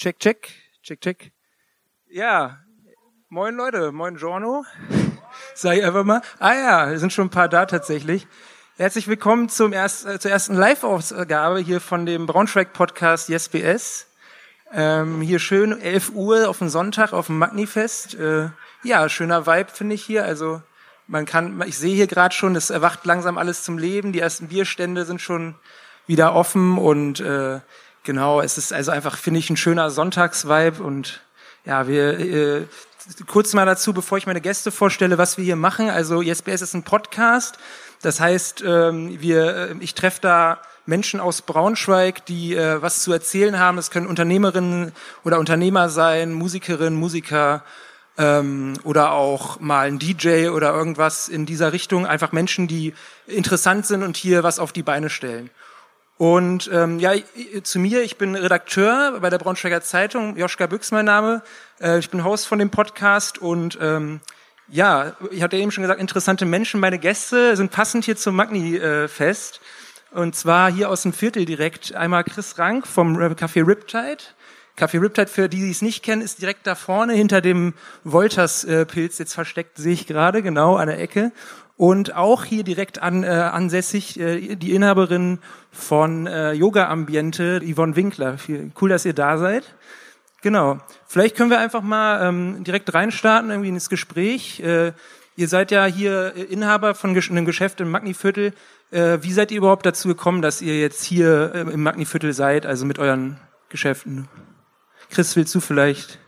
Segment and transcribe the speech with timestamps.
[0.00, 0.48] Check, check,
[0.82, 1.32] check, check.
[2.08, 2.60] Ja,
[3.28, 4.64] moin Leute, moin Giorno.
[5.54, 6.22] Sag ich einfach mal.
[6.38, 8.26] Ah ja, sind schon ein paar da tatsächlich.
[8.78, 14.06] Herzlich willkommen zum erst, äh, zur ersten Live-Ausgabe hier von dem Braunschweig-Podcast YesBS.
[14.72, 18.14] Ähm, hier schön 11 Uhr auf dem Sonntag auf dem Magnifest.
[18.14, 18.48] Äh,
[18.82, 20.24] ja, schöner Vibe finde ich hier.
[20.24, 20.62] Also
[21.08, 24.14] man kann, ich sehe hier gerade schon, es erwacht langsam alles zum Leben.
[24.14, 25.56] Die ersten Bierstände sind schon
[26.06, 27.60] wieder offen und äh,
[28.04, 31.20] Genau, es ist also einfach, finde ich, ein schöner Sonntagsvibe und
[31.64, 32.66] ja, wir äh,
[33.26, 35.90] kurz mal dazu, bevor ich meine Gäste vorstelle, was wir hier machen.
[35.90, 37.58] Also YesBS ist ein Podcast.
[38.02, 43.12] Das heißt, ähm, wir, äh, ich treffe da Menschen aus Braunschweig, die äh, was zu
[43.12, 43.78] erzählen haben.
[43.78, 44.92] Es können Unternehmerinnen
[45.24, 47.62] oder Unternehmer sein, Musikerinnen, Musiker
[48.16, 52.06] ähm, oder auch mal ein DJ oder irgendwas in dieser Richtung.
[52.06, 52.94] Einfach Menschen, die
[53.26, 55.50] interessant sind und hier was auf die Beine stellen.
[56.20, 57.14] Und ähm, ja,
[57.62, 61.42] zu mir, ich bin Redakteur bei der Braunschweiger Zeitung, Joschka Büchs mein Name.
[61.80, 64.20] Äh, ich bin Host von dem Podcast und ähm,
[64.68, 66.78] ja, ich hatte eben schon gesagt, interessante Menschen.
[66.78, 69.62] Meine Gäste sind passend hier zum Magni-Fest.
[70.10, 71.94] Und zwar hier aus dem Viertel direkt.
[71.94, 74.18] Einmal Chris Rank vom Café Riptide.
[74.76, 77.72] Café Riptide, für die, die es nicht kennen, ist direkt da vorne hinter dem
[78.04, 81.32] Wolters-Pilz jetzt versteckt, sehe ich gerade, genau an der Ecke.
[81.80, 85.38] Und auch hier direkt an, äh, ansässig äh, die Inhaberin
[85.72, 88.36] von äh, Yoga Ambiente, Yvonne Winkler.
[88.78, 89.64] Cool, dass ihr da seid.
[90.42, 90.80] Genau.
[91.06, 94.60] Vielleicht können wir einfach mal ähm, direkt reinstarten irgendwie ins Gespräch.
[94.60, 94.92] Äh,
[95.36, 98.52] ihr seid ja hier Inhaber von einem Geschäft im Magniviertel.
[98.90, 102.66] Äh, wie seid ihr überhaupt dazu gekommen, dass ihr jetzt hier äh, im Magniviertel seid,
[102.66, 103.38] also mit euren
[103.70, 104.28] Geschäften?
[105.08, 106.18] Chris, willst du vielleicht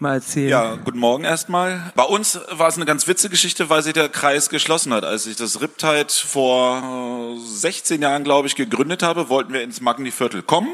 [0.00, 0.48] mal erzählen?
[0.48, 1.92] Ja, guten Morgen erstmal.
[1.94, 5.04] Bei uns war es eine ganz witzige Geschichte, weil sich der Kreis geschlossen hat.
[5.04, 10.42] Als ich das Riptide vor 16 Jahren, glaube ich, gegründet habe, wollten wir ins Magni-Viertel
[10.42, 10.70] kommen,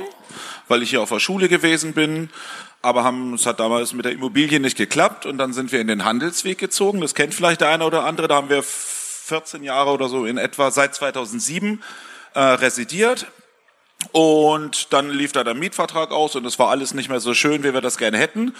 [0.69, 2.31] weil ich hier auf der Schule gewesen bin.
[2.83, 5.87] Aber haben, es hat damals mit der Immobilie nicht geklappt und dann sind wir in
[5.87, 7.01] den Handelsweg gezogen.
[7.01, 8.29] Das kennt vielleicht der eine oder andere.
[8.29, 11.83] Da haben wir 14 Jahre oder so in etwa seit 2007
[12.35, 13.27] äh, residiert.
[14.13, 17.65] Und dann lief da der Mietvertrag aus und es war alles nicht mehr so schön,
[17.65, 18.55] wie wir das gerne hätten.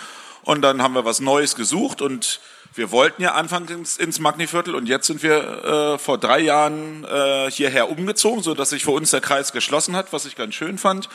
[0.45, 2.41] Und dann haben wir was Neues gesucht und
[2.75, 7.05] wir wollten ja anfangs ins, ins Magniviertel und jetzt sind wir äh, vor drei Jahren
[7.05, 10.55] äh, hierher umgezogen, so dass sich für uns der Kreis geschlossen hat, was ich ganz
[10.55, 11.09] schön fand.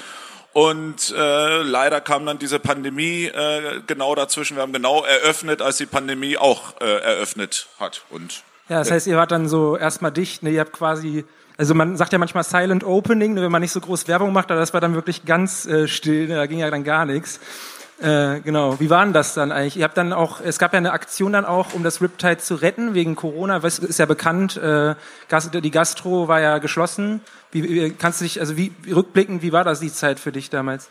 [0.52, 4.58] Und äh, leider kam dann diese Pandemie äh, genau dazwischen.
[4.58, 8.02] Wir haben genau eröffnet, als die Pandemie auch äh, eröffnet hat.
[8.10, 10.42] Und ja, das heißt, ihr wart dann so erstmal dicht.
[10.42, 10.52] Ne?
[10.52, 11.26] Ihr habt quasi,
[11.58, 14.50] also man sagt ja manchmal Silent Opening, ne, wenn man nicht so groß Werbung macht,
[14.50, 16.28] aber das war dann wirklich ganz äh, still.
[16.28, 16.36] Ne?
[16.36, 17.40] Da ging ja dann gar nichts.
[18.02, 18.80] Äh, genau.
[18.80, 19.76] Wie war denn das dann eigentlich?
[19.76, 22.56] Ihr habt dann auch, es gab ja eine Aktion dann auch, um das Riptide zu
[22.56, 23.62] retten wegen Corona.
[23.62, 24.56] Was ist ja bekannt.
[24.58, 24.96] Äh,
[25.30, 27.22] die Gastro war ja geschlossen.
[27.52, 30.90] Wie, kannst du dich, also wie rückblickend, wie war das die Zeit für dich damals?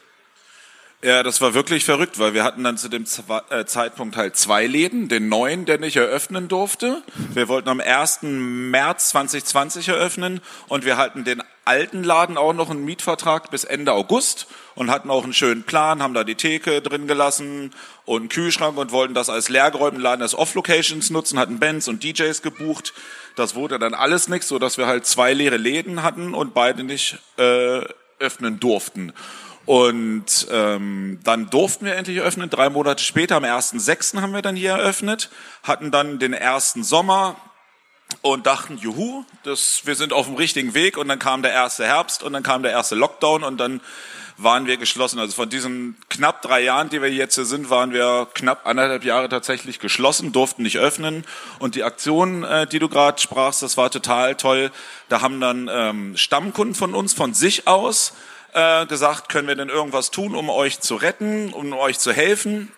[1.01, 3.05] Ja, das war wirklich verrückt, weil wir hatten dann zu dem
[3.51, 7.05] äh, Zeitpunkt halt zwei Läden, den neuen, der nicht eröffnen durfte.
[7.35, 8.23] Wir wollten am 1.
[8.23, 13.93] März 2020 eröffnen und wir hatten den alten Laden auch noch einen Mietvertrag bis Ende
[13.93, 17.73] August und hatten auch einen schönen Plan, haben da die Theke drin gelassen
[18.05, 22.03] und einen Kühlschrank und wollten das als leergeräumten Laden als Off-Locations nutzen, hatten Bands und
[22.03, 22.93] DJs gebucht.
[23.37, 26.83] Das wurde dann alles nichts, so dass wir halt zwei leere Läden hatten und beide
[26.83, 27.83] nicht äh,
[28.19, 29.13] öffnen durften.
[29.69, 32.49] Und ähm, dann durften wir endlich öffnen.
[32.49, 34.19] Drei Monate später, am 1.6.
[34.23, 35.29] haben wir dann hier eröffnet,
[35.63, 37.37] hatten dann den ersten Sommer
[38.23, 40.97] und dachten, juhu, das, wir sind auf dem richtigen Weg.
[40.97, 43.83] Und dann kam der erste Herbst und dann kam der erste Lockdown und dann
[44.39, 45.19] waren wir geschlossen.
[45.19, 49.05] Also von diesen knapp drei Jahren, die wir jetzt hier sind, waren wir knapp anderthalb
[49.05, 51.27] Jahre tatsächlich geschlossen, durften nicht öffnen.
[51.59, 54.71] Und die Aktion, äh, die du gerade sprachst, das war total toll.
[55.11, 58.15] Da haben dann ähm, Stammkunden von uns von sich aus
[58.53, 62.73] äh, gesagt, können wir denn irgendwas tun, um euch zu retten, um euch zu helfen?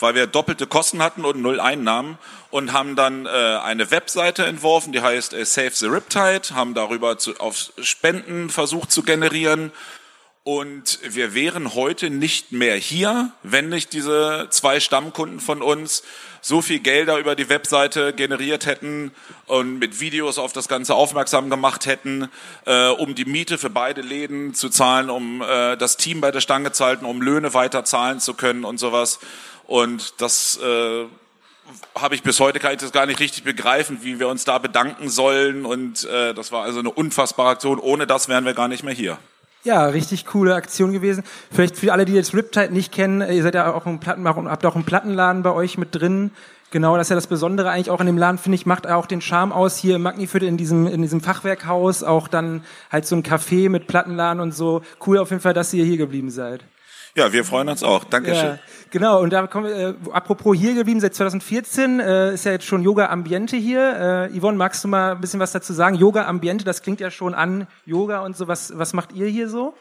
[0.00, 2.18] Weil wir doppelte Kosten hatten und null Einnahmen
[2.50, 7.18] und haben dann äh, eine Webseite entworfen, die heißt äh, Save the Riptide, haben darüber
[7.18, 9.72] zu, auf Spenden versucht zu generieren
[10.48, 16.04] und wir wären heute nicht mehr hier, wenn nicht diese zwei Stammkunden von uns
[16.40, 19.12] so viel Gelder über die Webseite generiert hätten
[19.46, 22.28] und mit Videos auf das Ganze aufmerksam gemacht hätten,
[22.64, 26.40] äh, um die Miete für beide Läden zu zahlen, um äh, das Team bei der
[26.40, 29.18] Stange zu halten, um Löhne weiter zahlen zu können und sowas.
[29.66, 31.04] Und das äh,
[31.94, 34.58] habe ich bis heute kann ich das gar nicht richtig begreifen, wie wir uns da
[34.58, 35.66] bedanken sollen.
[35.66, 37.78] Und äh, das war also eine unfassbare Aktion.
[37.78, 39.18] Ohne das wären wir gar nicht mehr hier.
[39.64, 41.24] Ja, richtig coole Aktion gewesen.
[41.50, 44.64] Vielleicht für alle, die jetzt Riptide nicht kennen, ihr seid ja auch ein Platten, habt
[44.64, 46.30] auch einen Plattenladen bei euch mit drin.
[46.70, 49.06] Genau, das ist ja das Besondere eigentlich auch in dem Laden, finde ich, macht auch
[49.06, 52.62] den Charme aus hier im Magnifürde in diesem, in diesem Fachwerkhaus, auch dann
[52.92, 54.82] halt so ein Café mit Plattenladen und so.
[55.04, 56.64] Cool auf jeden Fall, dass ihr hier geblieben seid.
[57.16, 58.04] Ja, wir freuen uns auch.
[58.04, 58.44] Dankeschön.
[58.44, 58.58] Ja,
[58.90, 62.66] genau, und da kommen wir, äh, apropos hier geblieben, seit 2014 äh, ist ja jetzt
[62.66, 64.28] schon Yoga Ambiente hier.
[64.32, 65.96] Äh, Yvonne, magst du mal ein bisschen was dazu sagen?
[65.96, 68.48] Yoga Ambiente, das klingt ja schon an Yoga und so.
[68.48, 69.74] Was, was macht ihr hier so?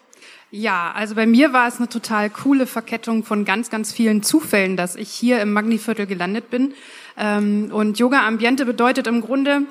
[0.50, 4.78] Ja, also bei mir war es eine total coole Verkettung von ganz, ganz vielen Zufällen,
[4.78, 6.74] dass ich hier im Magniviertel gelandet bin.
[7.18, 9.64] Ähm, und Yoga Ambiente bedeutet im Grunde,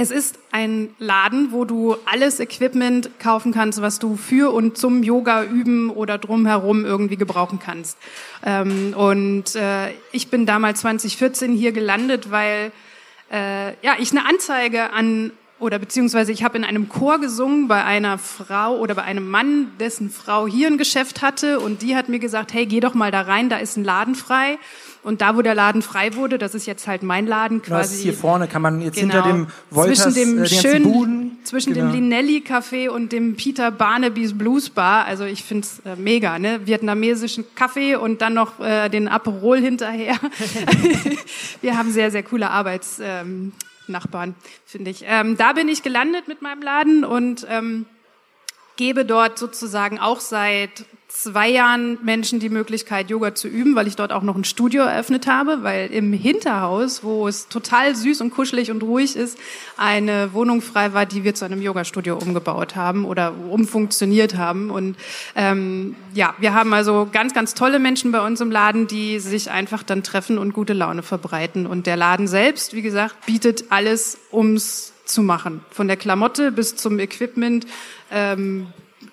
[0.00, 5.02] es ist ein Laden, wo du alles Equipment kaufen kannst, was du für und zum
[5.02, 7.98] Yoga üben oder drumherum irgendwie gebrauchen kannst.
[8.46, 12.70] Ähm, und äh, ich bin damals 2014 hier gelandet, weil
[13.32, 17.84] äh, ja ich eine Anzeige an oder beziehungsweise ich habe in einem Chor gesungen bei
[17.84, 22.08] einer Frau oder bei einem Mann, dessen Frau hier ein Geschäft hatte und die hat
[22.08, 24.58] mir gesagt, hey, geh doch mal da rein, da ist ein Laden frei.
[25.02, 27.82] Und da, wo der Laden frei wurde, das ist jetzt halt mein Laden quasi.
[27.82, 30.82] Das ist hier vorne, kann man jetzt genau, hinter dem Wolters, zwischen dem äh, schönen,
[30.82, 31.92] Buden, zwischen genau.
[31.92, 35.04] dem Linelli Café und dem Peter Barnabys Blues Bar.
[35.04, 36.66] Also ich find's äh, mega, ne?
[36.66, 40.16] Vietnamesischen Kaffee und dann noch äh, den Aperol hinterher.
[41.60, 43.52] Wir haben sehr, sehr coole Arbeits, ähm,
[43.86, 44.34] Nachbarn,
[44.66, 45.04] finde ich.
[45.06, 47.86] Ähm, da bin ich gelandet mit meinem Laden und ähm,
[48.76, 53.96] gebe dort sozusagen auch seit zwei Jahren Menschen die Möglichkeit, Yoga zu üben, weil ich
[53.96, 58.30] dort auch noch ein Studio eröffnet habe, weil im Hinterhaus, wo es total süß und
[58.30, 59.38] kuschelig und ruhig ist,
[59.78, 64.70] eine Wohnung frei war, die wir zu einem Yoga-Studio umgebaut haben oder umfunktioniert haben.
[64.70, 64.96] Und
[65.34, 69.50] ähm, ja, wir haben also ganz, ganz tolle Menschen bei uns im Laden, die sich
[69.50, 71.66] einfach dann treffen und gute Laune verbreiten.
[71.66, 75.64] Und der Laden selbst, wie gesagt, bietet alles, ums zu machen.
[75.70, 77.66] Von der Klamotte bis zum Equipment.
[78.10, 78.66] Ähm,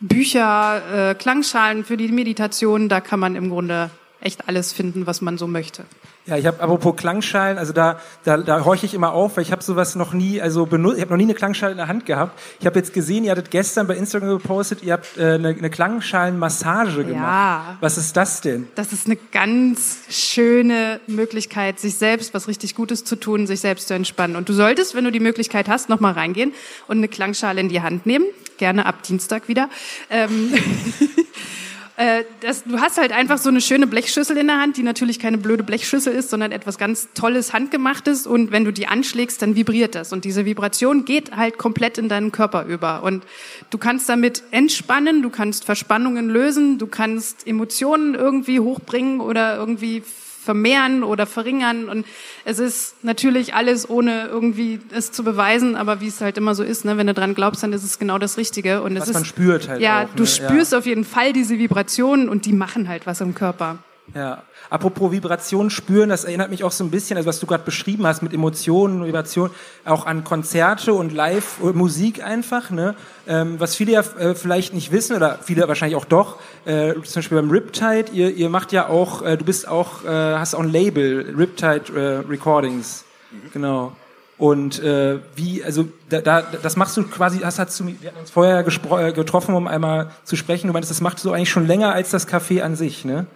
[0.07, 3.89] Bücher, äh, Klangschalen für die Meditation, da kann man im Grunde
[4.21, 5.85] echt alles finden, was man so möchte.
[6.27, 9.51] Ja, ich habe apropos Klangschalen, also da, da, da horche ich immer auf, weil ich
[9.51, 12.07] habe sowas noch nie, also benutzt, ich habe noch nie eine Klangschale in der Hand
[12.07, 12.39] gehabt.
[12.59, 15.69] Ich habe jetzt gesehen, ihr hattet gestern bei Instagram gepostet, ihr habt äh, eine, eine
[15.69, 17.21] Klangschalenmassage gemacht.
[17.21, 17.77] Ja.
[17.79, 18.67] Was ist das denn?
[18.73, 23.87] Das ist eine ganz schöne Möglichkeit, sich selbst was richtig Gutes zu tun, sich selbst
[23.87, 24.35] zu entspannen.
[24.35, 26.53] Und du solltest, wenn du die Möglichkeit hast, nochmal reingehen
[26.87, 28.25] und eine Klangschale in die Hand nehmen.
[28.57, 29.69] Gerne ab Dienstag wieder.
[30.09, 30.53] Ähm
[31.97, 35.17] äh, das, du hast halt einfach so eine schöne Blechschüssel in der Hand, die natürlich
[35.17, 38.27] keine blöde Blechschüssel ist, sondern etwas ganz Tolles, Handgemachtes.
[38.27, 40.11] Und wenn du die anschlägst, dann vibriert das.
[40.11, 43.03] Und diese Vibration geht halt komplett in deinen Körper über.
[43.03, 43.23] Und
[43.69, 50.03] du kannst damit entspannen, du kannst Verspannungen lösen, du kannst Emotionen irgendwie hochbringen oder irgendwie
[50.45, 51.89] vermehren oder verringern.
[51.89, 52.05] Und
[52.45, 56.63] es ist natürlich alles ohne irgendwie es zu beweisen, aber wie es halt immer so
[56.63, 58.81] ist, ne, wenn du dran glaubst, dann ist es genau das Richtige.
[58.81, 59.81] Und was es man ist, spürt halt.
[59.81, 60.77] Ja, auch, du spürst ja.
[60.77, 63.79] auf jeden Fall diese Vibrationen und die machen halt was im Körper.
[64.13, 64.43] Ja.
[64.69, 68.05] Apropos Vibration spüren, das erinnert mich auch so ein bisschen, also was du gerade beschrieben
[68.05, 69.49] hast mit Emotionen, Vibration,
[69.83, 72.95] auch an Konzerte und Live-Musik einfach, ne?
[73.27, 77.15] Ähm, was viele ja äh, vielleicht nicht wissen oder viele wahrscheinlich auch doch, äh, zum
[77.15, 80.61] Beispiel beim Riptide, ihr, ihr macht ja auch, äh, du bist auch, äh, hast auch
[80.61, 83.51] ein Label, Riptide äh, Recordings, mhm.
[83.53, 83.91] genau.
[84.37, 88.19] Und äh, wie, also da, da, das machst du quasi, hast, hast du, wir hatten
[88.19, 90.67] uns vorher äh, getroffen, um einmal zu sprechen.
[90.67, 93.27] Du meinst, das machst du eigentlich schon länger als das Café an sich, ne?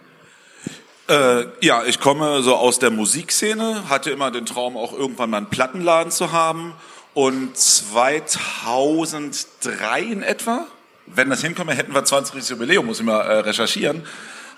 [1.10, 5.38] Äh, ja, ich komme so aus der Musikszene, hatte immer den Traum, auch irgendwann mal
[5.38, 6.74] einen Plattenladen zu haben.
[7.14, 10.66] Und 2003 in etwa,
[11.06, 12.48] wenn das hinkomme, hätten wir 20.
[12.48, 14.06] Jubiläum, muss ich mal äh, recherchieren,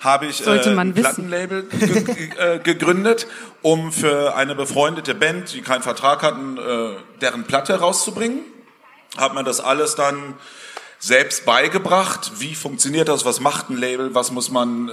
[0.01, 3.27] habe ich äh, ein Plattenlabel ge äh, gegründet,
[3.63, 6.91] um für eine befreundete Band, die keinen Vertrag hatten, äh,
[7.23, 8.41] deren Platte rauszubringen.
[9.17, 10.35] Hat man das alles dann
[10.99, 12.33] selbst beigebracht.
[12.41, 13.25] Wie funktioniert das?
[13.25, 14.15] Was macht ein Label?
[14.15, 14.93] Was muss man äh,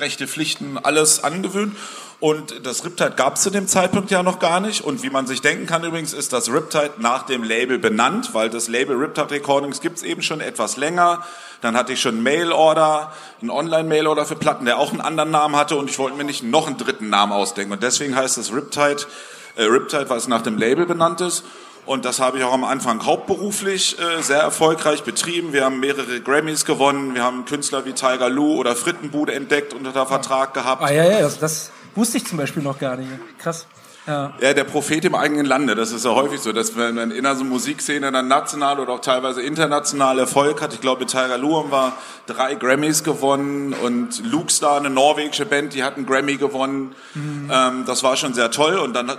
[0.00, 1.76] Rechte, Pflichten, alles angewöhnt.
[2.20, 4.82] Und das Riptide gab es zu dem Zeitpunkt ja noch gar nicht.
[4.82, 8.48] Und wie man sich denken kann übrigens, ist das Riptide nach dem Label benannt, weil
[8.48, 11.24] das Label Riptide Recordings gibt es eben schon etwas länger.
[11.60, 15.76] Dann hatte ich schon Mail-Order, einen Online-Mail-Order für Platten, der auch einen anderen Namen hatte.
[15.76, 17.72] Und ich wollte mir nicht noch einen dritten Namen ausdenken.
[17.72, 19.04] Und deswegen heißt es Riptide,
[19.56, 21.44] äh, Riptide, weil es nach dem Label benannt ist.
[21.86, 25.52] Und das habe ich auch am Anfang hauptberuflich äh, sehr erfolgreich betrieben.
[25.52, 27.14] Wir haben mehrere Grammys gewonnen.
[27.14, 30.82] Wir haben Künstler wie Tiger Lou oder Frittenbude entdeckt und unter Vertrag gehabt.
[30.82, 33.10] Ah ja, ja, das, das wusste ich zum Beispiel noch gar nicht.
[33.38, 33.66] Krass.
[34.06, 34.34] Ja.
[34.38, 35.74] ja, der Prophet im eigenen Lande.
[35.74, 38.92] Das ist ja häufig so, dass wenn man in einer so Musikszene dann national oder
[38.92, 40.74] auch teilweise international Erfolg hat.
[40.74, 41.06] Ich glaube,
[41.38, 41.94] Lou haben wir
[42.26, 46.94] drei Grammys gewonnen und Luke Star, eine norwegische Band, die hat einen Grammy gewonnen.
[47.14, 47.50] Mhm.
[47.50, 48.76] Ähm, das war schon sehr toll.
[48.76, 49.10] Und dann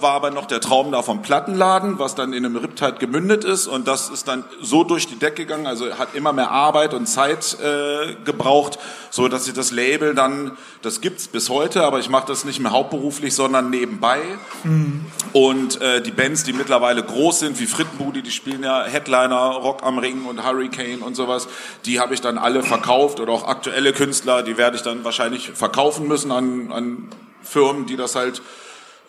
[0.00, 3.66] war aber noch der Traum da vom Plattenladen, was dann in einem Riptide gemündet ist
[3.66, 7.06] und das ist dann so durch die Decke gegangen, also hat immer mehr Arbeit und
[7.06, 8.78] Zeit äh, gebraucht,
[9.10, 12.60] so dass ich das Label dann, das gibt's bis heute, aber ich mache das nicht
[12.60, 14.20] mehr hauptberuflich, sondern nebenbei.
[14.64, 15.06] Mhm.
[15.32, 19.82] Und äh, die Bands, die mittlerweile groß sind, wie Frittenbudi, die spielen ja Headliner, Rock
[19.82, 21.48] am Ring und Hurricane und sowas,
[21.84, 25.50] die habe ich dann alle verkauft oder auch aktuelle Künstler, die werde ich dann wahrscheinlich
[25.50, 27.08] verkaufen müssen an, an
[27.42, 28.42] Firmen, die das halt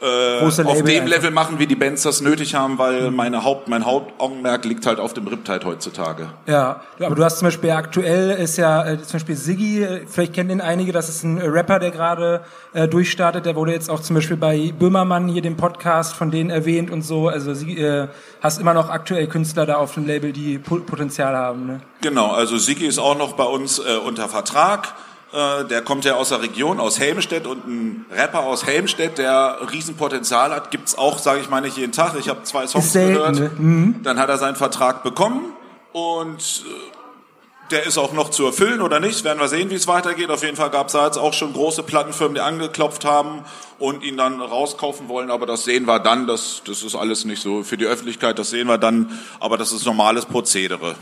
[0.02, 1.08] äh, auf dem einfach.
[1.08, 5.00] Level machen, wie die Bands das nötig haben, weil meine Haupt, mein Hauptaugenmerk liegt halt
[5.00, 6.28] auf dem Riptide heutzutage.
[6.48, 10.34] Ja, aber du hast zum Beispiel aktuell ist ja äh, zum Beispiel Siggi, äh, vielleicht
[10.34, 12.42] kennen den einige, das ist ein Rapper, der gerade
[12.74, 16.50] äh, durchstartet, der wurde jetzt auch zum Beispiel bei Böhmermann hier dem Podcast von denen
[16.50, 18.10] erwähnt und so, also sie, äh,
[18.42, 21.68] hast immer noch aktuell Künstler da auf dem Label, die Potenzial haben.
[21.68, 21.82] Ne?
[22.02, 24.94] Genau, also Siggi ist auch noch bei uns äh, unter Vertrag
[25.36, 30.52] der kommt ja aus der Region, aus Helmstedt und ein Rapper aus Helmstedt, der Riesenpotenzial
[30.52, 32.16] hat, gibt's auch, sage ich mal, nicht jeden Tag.
[32.18, 33.36] Ich habe zwei Songs gehört.
[33.36, 33.52] Ne?
[33.58, 34.04] Mhm.
[34.04, 35.54] Dann hat er seinen Vertrag bekommen
[35.92, 39.24] und äh, der ist auch noch zu erfüllen oder nicht.
[39.24, 40.30] Werden wir sehen, wie es weitergeht.
[40.30, 43.44] Auf jeden Fall gab es da jetzt auch schon große Plattenfirmen, die angeklopft haben
[43.80, 45.32] und ihn dann rauskaufen wollen.
[45.32, 46.28] Aber das sehen wir dann.
[46.28, 48.38] Das, das ist alles nicht so für die Öffentlichkeit.
[48.38, 49.20] Das sehen wir dann.
[49.40, 50.96] Aber das ist normales Prozedere.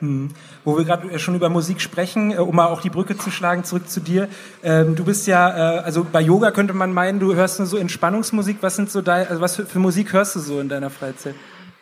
[0.00, 0.30] Hm.
[0.64, 3.64] Wo wir gerade schon über Musik sprechen, äh, um mal auch die Brücke zu schlagen,
[3.64, 4.28] zurück zu dir.
[4.62, 7.76] Ähm, du bist ja, äh, also bei Yoga könnte man meinen, du hörst nur so
[7.76, 8.58] Entspannungsmusik.
[8.60, 11.34] Was sind so dein, also was für, für Musik hörst du so in deiner Freizeit?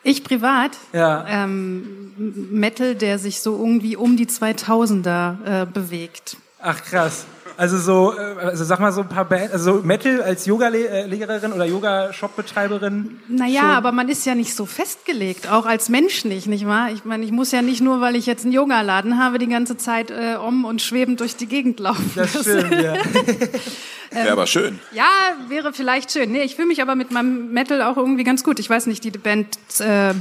[0.03, 0.71] Ich privat?
[0.93, 1.25] Ja.
[1.27, 2.13] Ähm,
[2.51, 6.37] Metal, der sich so irgendwie um die 2000er äh, bewegt.
[6.59, 7.25] Ach krass.
[7.57, 11.65] Also so, äh, also sag mal so ein paar Bands, also Metal als Yoga-Lehrerin oder
[11.65, 13.19] Yoga-Shop-Betreiberin.
[13.27, 13.69] Naja, schon.
[13.71, 16.91] aber man ist ja nicht so festgelegt, auch als Mensch nicht, nicht wahr?
[16.91, 19.75] Ich meine, ich muss ja nicht nur, weil ich jetzt einen Yoga-Laden habe, die ganze
[19.75, 22.11] Zeit äh, um und schwebend durch die Gegend laufen.
[22.15, 22.93] Das stimmt, ja.
[24.11, 24.77] wäre aber schön.
[24.91, 25.09] Ja,
[25.47, 26.31] wäre vielleicht schön.
[26.31, 28.59] Nee, ich fühle mich aber mit meinem Metal auch irgendwie ganz gut.
[28.59, 30.13] Ich weiß nicht, die Band äh,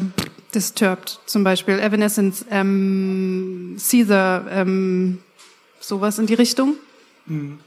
[0.55, 5.19] Disturbed zum Beispiel, Evanescence, ähm, Caesar, ähm,
[5.81, 6.77] sowas in die Richtung.
[7.27, 7.59] Mhm.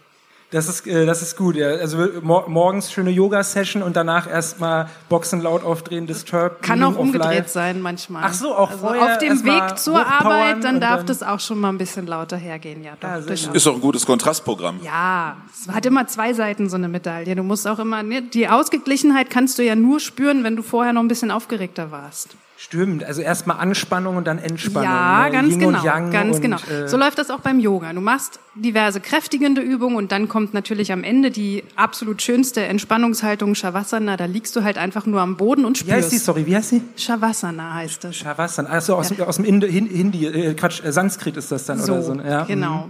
[0.51, 1.67] Das ist, äh, das ist gut, ja.
[1.67, 6.63] Also mor morgens schöne Yoga-Session und danach erstmal Boxen laut aufdrehen, Disturb.
[6.63, 8.23] Kann auch umgedreht sein manchmal.
[8.25, 11.39] Ach so, auch also vorher Auf dem Weg zur Arbeit, dann darf dann das auch
[11.39, 12.93] schon mal ein bisschen lauter hergehen, ja.
[12.99, 14.79] Doch, ja ist doch ein gutes Kontrastprogramm.
[14.83, 17.35] Ja, es hat immer zwei Seiten, so eine Medaille.
[17.35, 20.93] Du musst auch immer, ne, die Ausgeglichenheit kannst du ja nur spüren, wenn du vorher
[20.93, 22.35] noch ein bisschen aufgeregter warst.
[22.61, 24.83] Stimmt, also erstmal Anspannung und dann Entspannung.
[24.83, 25.31] Ja, ne?
[25.31, 26.57] ganz Yin genau, ganz und, genau.
[26.69, 27.93] Äh so läuft das auch beim Yoga.
[27.93, 33.55] Du machst diverse kräftigende Übungen und dann kommt natürlich am Ende die absolut schönste Entspannungshaltung
[33.55, 34.17] Shavasana.
[34.17, 35.89] Da liegst du halt einfach nur am Boden und spürst.
[35.89, 36.17] Wie heißt die?
[36.17, 36.81] Sorry, wie heißt die?
[36.97, 38.17] Shavasana heißt das.
[38.17, 38.67] Shavasana.
[38.67, 39.25] Also aus, ja.
[39.25, 42.13] aus dem Indi, Hindi, äh, Quatsch, äh, Sanskrit ist das dann so, oder so.
[42.15, 42.43] Ja.
[42.43, 42.89] Genau.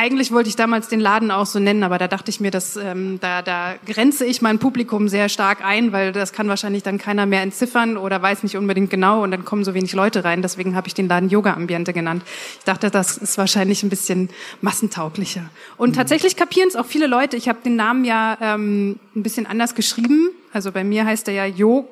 [0.00, 2.76] Eigentlich wollte ich damals den Laden auch so nennen, aber da dachte ich mir, dass
[2.76, 6.98] ähm, da, da grenze ich mein Publikum sehr stark ein, weil das kann wahrscheinlich dann
[6.98, 10.40] keiner mehr entziffern oder weiß nicht unbedingt genau und dann kommen so wenig Leute rein.
[10.40, 12.22] Deswegen habe ich den Laden Yoga Ambiente genannt.
[12.60, 15.50] Ich dachte, das ist wahrscheinlich ein bisschen massentauglicher.
[15.76, 15.94] Und mhm.
[15.94, 17.36] tatsächlich kapieren es auch viele Leute.
[17.36, 20.28] Ich habe den Namen ja ähm, ein bisschen anders geschrieben.
[20.52, 21.88] Also bei mir heißt er ja Yoga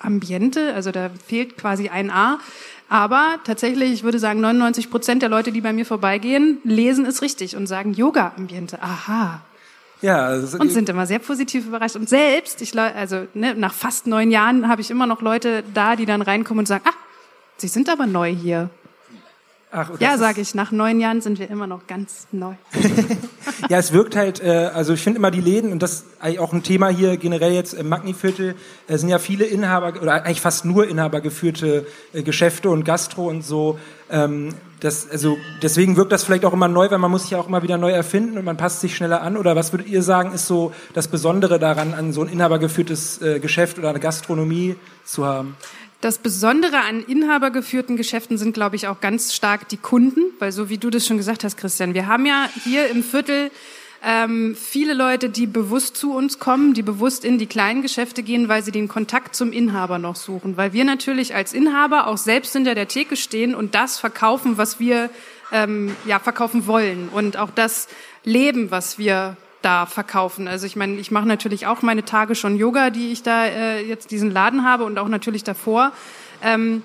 [0.00, 2.38] Ambiente, also da fehlt quasi ein A.
[2.88, 7.20] Aber tatsächlich, ich würde sagen, 99 Prozent der Leute, die bei mir vorbeigehen, lesen es
[7.20, 8.82] richtig und sagen Yoga-Ambiente.
[8.82, 9.42] Aha.
[10.00, 11.96] Ja, also und sind immer sehr positiv überrascht.
[11.96, 15.96] Und selbst, ich, also ne, nach fast neun Jahren habe ich immer noch Leute da,
[15.96, 16.92] die dann reinkommen und sagen, ah,
[17.60, 18.70] Sie sind aber neu hier.
[19.70, 22.54] Ach, ja, sage ich, nach neun Jahren sind wir immer noch ganz neu.
[23.68, 26.38] ja, es wirkt halt, äh, also ich finde immer die Läden, und das ist eigentlich
[26.38, 28.54] auch ein Thema hier generell jetzt im Magniviertel,
[28.86, 33.28] äh, sind ja viele Inhaber, oder eigentlich fast nur Inhaber geführte äh, Geschäfte und Gastro
[33.28, 33.78] und so.
[34.10, 37.38] Ähm, das, also deswegen wirkt das vielleicht auch immer neu, weil man muss sich ja
[37.38, 39.36] auch immer wieder neu erfinden und man passt sich schneller an.
[39.36, 43.40] Oder was würdet ihr sagen, ist so das Besondere daran, an so ein inhabergeführtes äh,
[43.40, 45.56] Geschäft oder eine Gastronomie zu haben?
[46.00, 50.68] Das Besondere an inhabergeführten Geschäften sind, glaube ich, auch ganz stark die Kunden, weil so
[50.68, 53.50] wie du das schon gesagt hast, Christian, wir haben ja hier im Viertel
[54.04, 58.48] ähm, viele Leute, die bewusst zu uns kommen, die bewusst in die kleinen Geschäfte gehen,
[58.48, 60.56] weil sie den Kontakt zum Inhaber noch suchen.
[60.56, 64.78] Weil wir natürlich als Inhaber auch selbst hinter der Theke stehen und das verkaufen, was
[64.78, 65.10] wir
[65.50, 67.88] ähm, ja verkaufen wollen und auch das
[68.22, 70.48] leben, was wir da verkaufen.
[70.48, 73.82] Also ich meine, ich mache natürlich auch meine Tage schon Yoga, die ich da äh,
[73.86, 75.92] jetzt diesen Laden habe und auch natürlich davor.
[76.42, 76.82] Ähm,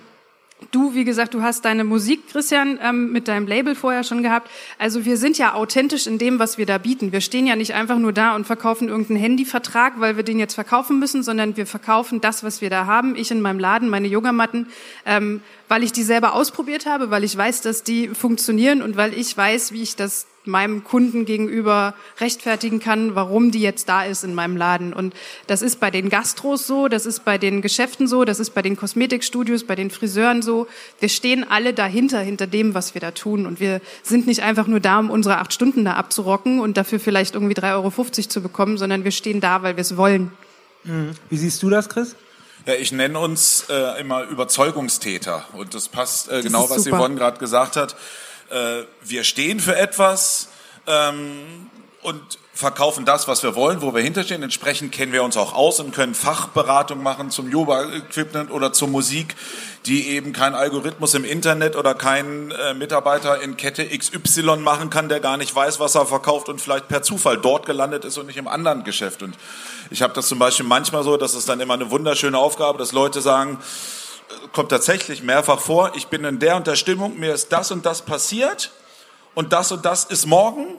[0.72, 4.50] Du, wie gesagt, du hast deine Musik, Christian, ähm, mit deinem Label vorher schon gehabt.
[4.78, 7.12] Also wir sind ja authentisch in dem, was wir da bieten.
[7.12, 10.54] Wir stehen ja nicht einfach nur da und verkaufen irgendeinen Handyvertrag, weil wir den jetzt
[10.54, 13.16] verkaufen müssen, sondern wir verkaufen das, was wir da haben.
[13.16, 14.68] Ich in meinem Laden, meine Yogamatten,
[15.06, 15.42] ähm,
[15.74, 19.36] weil ich die selber ausprobiert habe, weil ich weiß, dass die funktionieren und weil ich
[19.36, 24.36] weiß, wie ich das meinem Kunden gegenüber rechtfertigen kann, warum die jetzt da ist in
[24.36, 24.94] meinem Laden.
[24.94, 25.16] Und
[25.48, 28.62] das ist bei den Gastros so, das ist bei den Geschäften so, das ist bei
[28.62, 30.68] den Kosmetikstudios, bei den Friseuren so.
[31.00, 33.48] Wir stehen alle dahinter, hinter dem, was wir da tun.
[33.48, 37.00] Und wir sind nicht einfach nur da, um unsere acht Stunden da abzurocken und dafür
[37.00, 40.32] vielleicht irgendwie 3,50 Euro zu bekommen, sondern wir stehen da, weil wir es wollen.
[40.84, 41.14] Mhm.
[41.32, 42.16] Wie siehst du das, Chris?
[42.66, 45.46] Ja, ich nenne uns äh, immer Überzeugungstäter.
[45.54, 46.98] Und das passt äh, das genau, was super.
[46.98, 47.96] Yvonne gerade gesagt hat.
[48.50, 50.48] Äh, wir stehen für etwas
[50.88, 51.70] ähm,
[52.04, 54.44] und verkaufen das, was wir wollen, wo wir hinterstehen.
[54.44, 59.36] Entsprechend kennen wir uns auch aus und können Fachberatung machen zum Yoga-Equipment oder zur Musik,
[59.88, 65.10] die eben kein Algorithmus im Internet oder kein äh, Mitarbeiter in Kette XY machen kann,
[65.10, 68.28] der gar nicht weiß, was er verkauft und vielleicht per Zufall dort gelandet ist und
[68.28, 69.24] nicht im anderen Geschäft.
[69.24, 69.36] Und
[69.90, 72.92] ich habe das zum Beispiel manchmal so, das ist dann immer eine wunderschöne Aufgabe, dass
[72.92, 73.58] Leute sagen,
[74.30, 77.72] äh, kommt tatsächlich mehrfach vor, ich bin in der und der Stimmung, mir ist das
[77.72, 78.72] und das passiert
[79.34, 80.78] und das und das ist morgen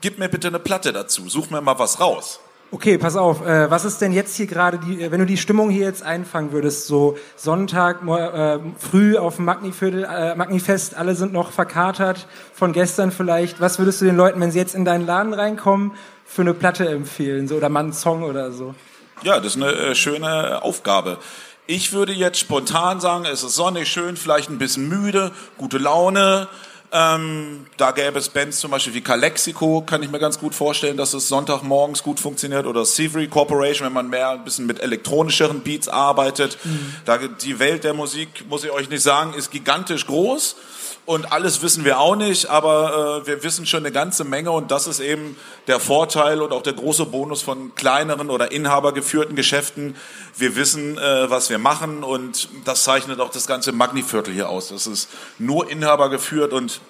[0.00, 2.40] gib mir bitte eine Platte dazu, such mir mal was raus.
[2.74, 3.46] Okay, pass auf.
[3.46, 6.52] Äh, was ist denn jetzt hier gerade die, wenn du die Stimmung hier jetzt einfangen
[6.52, 12.72] würdest, so Sonntag äh, früh auf dem Magniviertel, äh, Magnifest, alle sind noch verkatert von
[12.72, 13.60] gestern vielleicht.
[13.60, 15.92] Was würdest du den Leuten, wenn sie jetzt in deinen Laden reinkommen,
[16.24, 18.74] für eine Platte empfehlen, so oder mal einen Song oder so?
[19.22, 21.18] Ja, das ist eine äh, schöne Aufgabe.
[21.66, 26.48] Ich würde jetzt spontan sagen, es ist sonnig, schön, vielleicht ein bisschen müde, gute Laune.
[26.94, 30.98] Ähm, da gäbe es Bands zum Beispiel wie Calexico, kann ich mir ganz gut vorstellen,
[30.98, 35.60] dass es Sonntagmorgens gut funktioniert oder Severy Corporation, wenn man mehr ein bisschen mit elektronischeren
[35.60, 36.58] Beats arbeitet.
[36.62, 36.94] Mhm.
[37.06, 40.56] Da, die Welt der Musik, muss ich euch nicht sagen, ist gigantisch groß
[41.04, 44.70] und alles wissen wir auch nicht, aber äh, wir wissen schon eine ganze Menge und
[44.70, 49.96] das ist eben der Vorteil und auch der große Bonus von kleineren oder inhabergeführten Geschäften.
[50.36, 54.68] Wir wissen, äh, was wir machen und das zeichnet auch das ganze Magniviertel hier aus.
[54.68, 56.80] Das ist nur Inhaber geführt und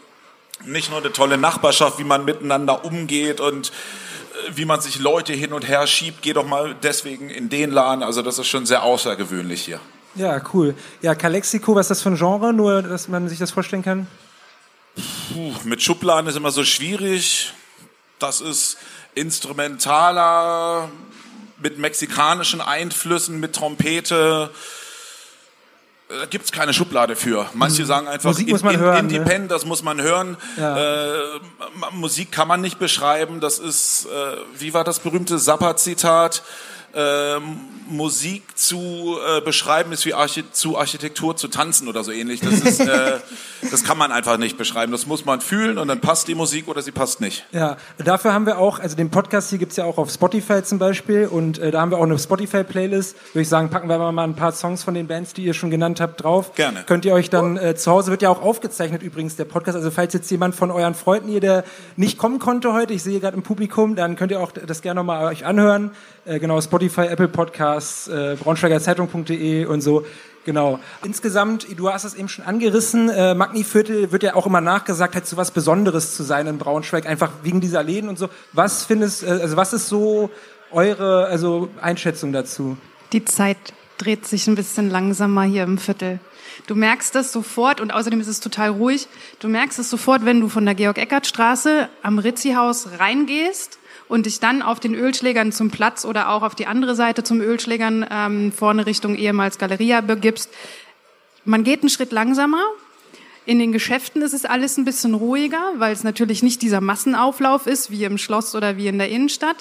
[0.66, 5.32] nicht nur eine tolle Nachbarschaft, wie man miteinander umgeht und äh, wie man sich Leute
[5.32, 6.20] hin und her schiebt.
[6.20, 8.02] Geh doch mal deswegen in den Laden.
[8.02, 9.80] Also das ist schon sehr außergewöhnlich hier.
[10.14, 10.74] Ja, cool.
[11.00, 12.52] Ja, Calexico, was ist das für ein Genre?
[12.52, 14.06] Nur, dass man sich das vorstellen kann.
[15.32, 17.52] Puh, mit Schubladen ist immer so schwierig.
[18.18, 18.76] Das ist
[19.14, 20.90] instrumentaler,
[21.60, 24.50] mit mexikanischen Einflüssen, mit Trompete
[26.20, 27.48] da gibt es keine Schublade für.
[27.54, 27.86] Manche hm.
[27.86, 29.48] sagen einfach, Musik in, muss man in, hören, Independent, ne?
[29.48, 30.36] das muss man hören.
[30.56, 30.76] Ja.
[30.76, 31.40] Äh,
[31.92, 33.40] Musik kann man nicht beschreiben.
[33.40, 36.42] Das ist, äh, wie war das berühmte Zappa-Zitat?
[36.94, 37.40] Äh,
[37.88, 42.40] Musik zu äh, beschreiben ist wie Archi zu Architektur zu tanzen oder so ähnlich.
[42.40, 43.18] Das, ist, äh,
[43.70, 44.92] das kann man einfach nicht beschreiben.
[44.92, 47.44] Das muss man fühlen und dann passt die Musik oder sie passt nicht.
[47.52, 50.78] Ja, dafür haben wir auch, also den Podcast hier gibt's ja auch auf Spotify zum
[50.78, 53.16] Beispiel und äh, da haben wir auch eine Spotify-Playlist.
[53.32, 55.70] Würde ich sagen, packen wir mal ein paar Songs von den Bands, die ihr schon
[55.70, 56.54] genannt habt, drauf.
[56.54, 56.84] Gerne.
[56.86, 59.90] Könnt ihr euch dann äh, zu Hause, wird ja auch aufgezeichnet übrigens der Podcast, also
[59.90, 61.64] falls jetzt jemand von euren Freunden hier, der
[61.96, 65.00] nicht kommen konnte heute, ich sehe gerade im Publikum, dann könnt ihr auch das gerne
[65.00, 65.92] nochmal euch anhören.
[66.24, 70.06] Äh, genau, Spotify, Apple Podcasts, äh, braunschweigerzeitung.de und so.
[70.44, 70.78] Genau.
[71.04, 75.26] Insgesamt, du hast es eben schon angerissen, äh, Magniviertel wird ja auch immer nachgesagt, hat
[75.26, 78.28] so was Besonderes zu sein in Braunschweig, einfach wegen dieser Läden und so.
[78.52, 80.30] Was findest, äh, also was ist so
[80.70, 82.76] eure also Einschätzung dazu?
[83.12, 83.58] Die Zeit
[83.98, 86.18] dreht sich ein bisschen langsamer hier im Viertel.
[86.66, 89.08] Du merkst das sofort und außerdem ist es total ruhig.
[89.40, 93.78] Du merkst es sofort, wenn du von der Georg-Eckert-Straße am Ritzi-Haus reingehst
[94.12, 97.40] und dich dann auf den Ölschlägern zum Platz oder auch auf die andere Seite zum
[97.40, 100.50] Ölschlägern ähm, vorne Richtung ehemals Galeria begibst.
[101.46, 102.62] Man geht einen Schritt langsamer.
[103.46, 107.66] In den Geschäften ist es alles ein bisschen ruhiger, weil es natürlich nicht dieser Massenauflauf
[107.66, 109.56] ist, wie im Schloss oder wie in der Innenstadt.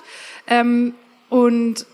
[0.48, 0.96] Ähm,
[1.30, 1.86] und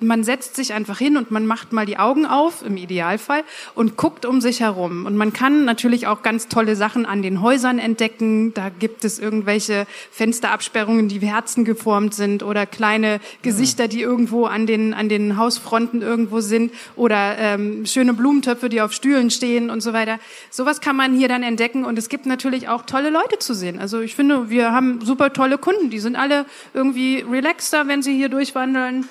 [0.00, 3.42] man setzt sich einfach hin und man macht mal die Augen auf, im Idealfall,
[3.74, 5.06] und guckt um sich herum.
[5.06, 8.54] Und man kann natürlich auch ganz tolle Sachen an den Häusern entdecken.
[8.54, 14.46] Da gibt es irgendwelche Fensterabsperrungen, die wie Herzen geformt sind oder kleine Gesichter, die irgendwo
[14.46, 19.70] an den, an den Hausfronten irgendwo sind oder ähm, schöne Blumentöpfe, die auf Stühlen stehen
[19.70, 20.18] und so weiter.
[20.50, 23.78] Sowas kann man hier dann entdecken und es gibt natürlich auch tolle Leute zu sehen.
[23.78, 25.90] Also ich finde, wir haben super tolle Kunden.
[25.90, 29.08] Die sind alle irgendwie relaxter, wenn sie hier durchwandeln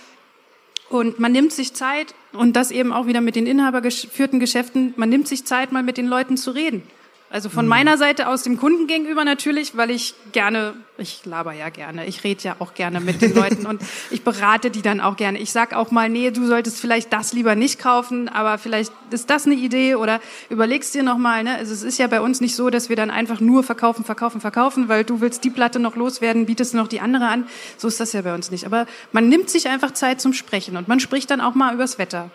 [0.89, 5.09] und man nimmt sich Zeit, und das eben auch wieder mit den inhabergeführten Geschäften, man
[5.09, 6.83] nimmt sich Zeit, mal mit den Leuten zu reden.
[7.29, 7.69] Also von mhm.
[7.69, 12.23] meiner Seite aus dem Kunden gegenüber natürlich, weil ich gerne, ich laber ja gerne, ich
[12.23, 15.37] rede ja auch gerne mit den Leuten und ich berate die dann auch gerne.
[15.37, 19.29] Ich sag auch mal, nee, du solltest vielleicht das lieber nicht kaufen, aber vielleicht ist
[19.29, 21.43] das eine Idee oder überlegst dir nochmal.
[21.43, 21.55] Ne?
[21.55, 24.39] Also es ist ja bei uns nicht so, dass wir dann einfach nur verkaufen, verkaufen,
[24.39, 27.45] verkaufen, weil du willst die Platte noch loswerden, bietest noch die andere an.
[27.75, 28.65] So ist das ja bei uns nicht.
[28.65, 31.97] Aber man nimmt sich einfach Zeit zum Sprechen und man spricht dann auch mal übers
[31.97, 32.31] Wetter.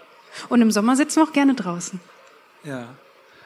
[0.50, 1.98] Und im Sommer sitzen wir auch gerne draußen.
[2.64, 2.88] Ja.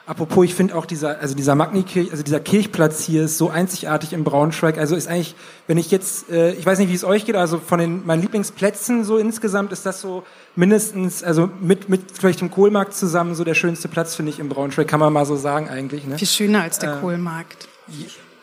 [0.07, 4.13] Apropos, ich finde auch dieser, also dieser Magnikirch, also dieser Kirchplatz hier ist so einzigartig
[4.13, 4.77] im Braunschweig.
[4.77, 5.35] Also ist eigentlich,
[5.67, 8.21] wenn ich jetzt, äh, ich weiß nicht, wie es euch geht, also von den meinen
[8.21, 10.23] Lieblingsplätzen so insgesamt ist das so
[10.55, 14.47] mindestens, also mit mit vielleicht dem Kohlmarkt zusammen so der schönste Platz finde ich im
[14.47, 16.07] Braunschweig, kann man mal so sagen eigentlich.
[16.07, 16.17] Ne?
[16.17, 17.67] Viel schöner als der äh, Kohlmarkt.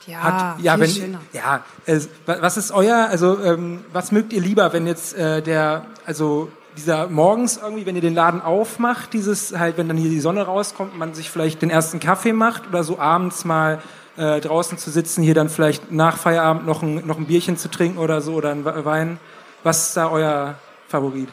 [0.06, 1.20] Ja, hat, ja, wenn, schöner.
[1.32, 5.86] ja, äh, was ist euer, also ähm, was mögt ihr lieber, wenn jetzt äh, der,
[6.04, 10.20] also dieser morgens irgendwie, wenn ihr den Laden aufmacht, dieses halt, wenn dann hier die
[10.20, 13.80] Sonne rauskommt, man sich vielleicht den ersten Kaffee macht oder so abends mal
[14.16, 17.70] äh, draußen zu sitzen, hier dann vielleicht nach Feierabend noch ein, noch ein Bierchen zu
[17.70, 19.18] trinken oder so oder ein Wein.
[19.62, 20.56] Was ist da euer
[20.88, 21.28] Favorit?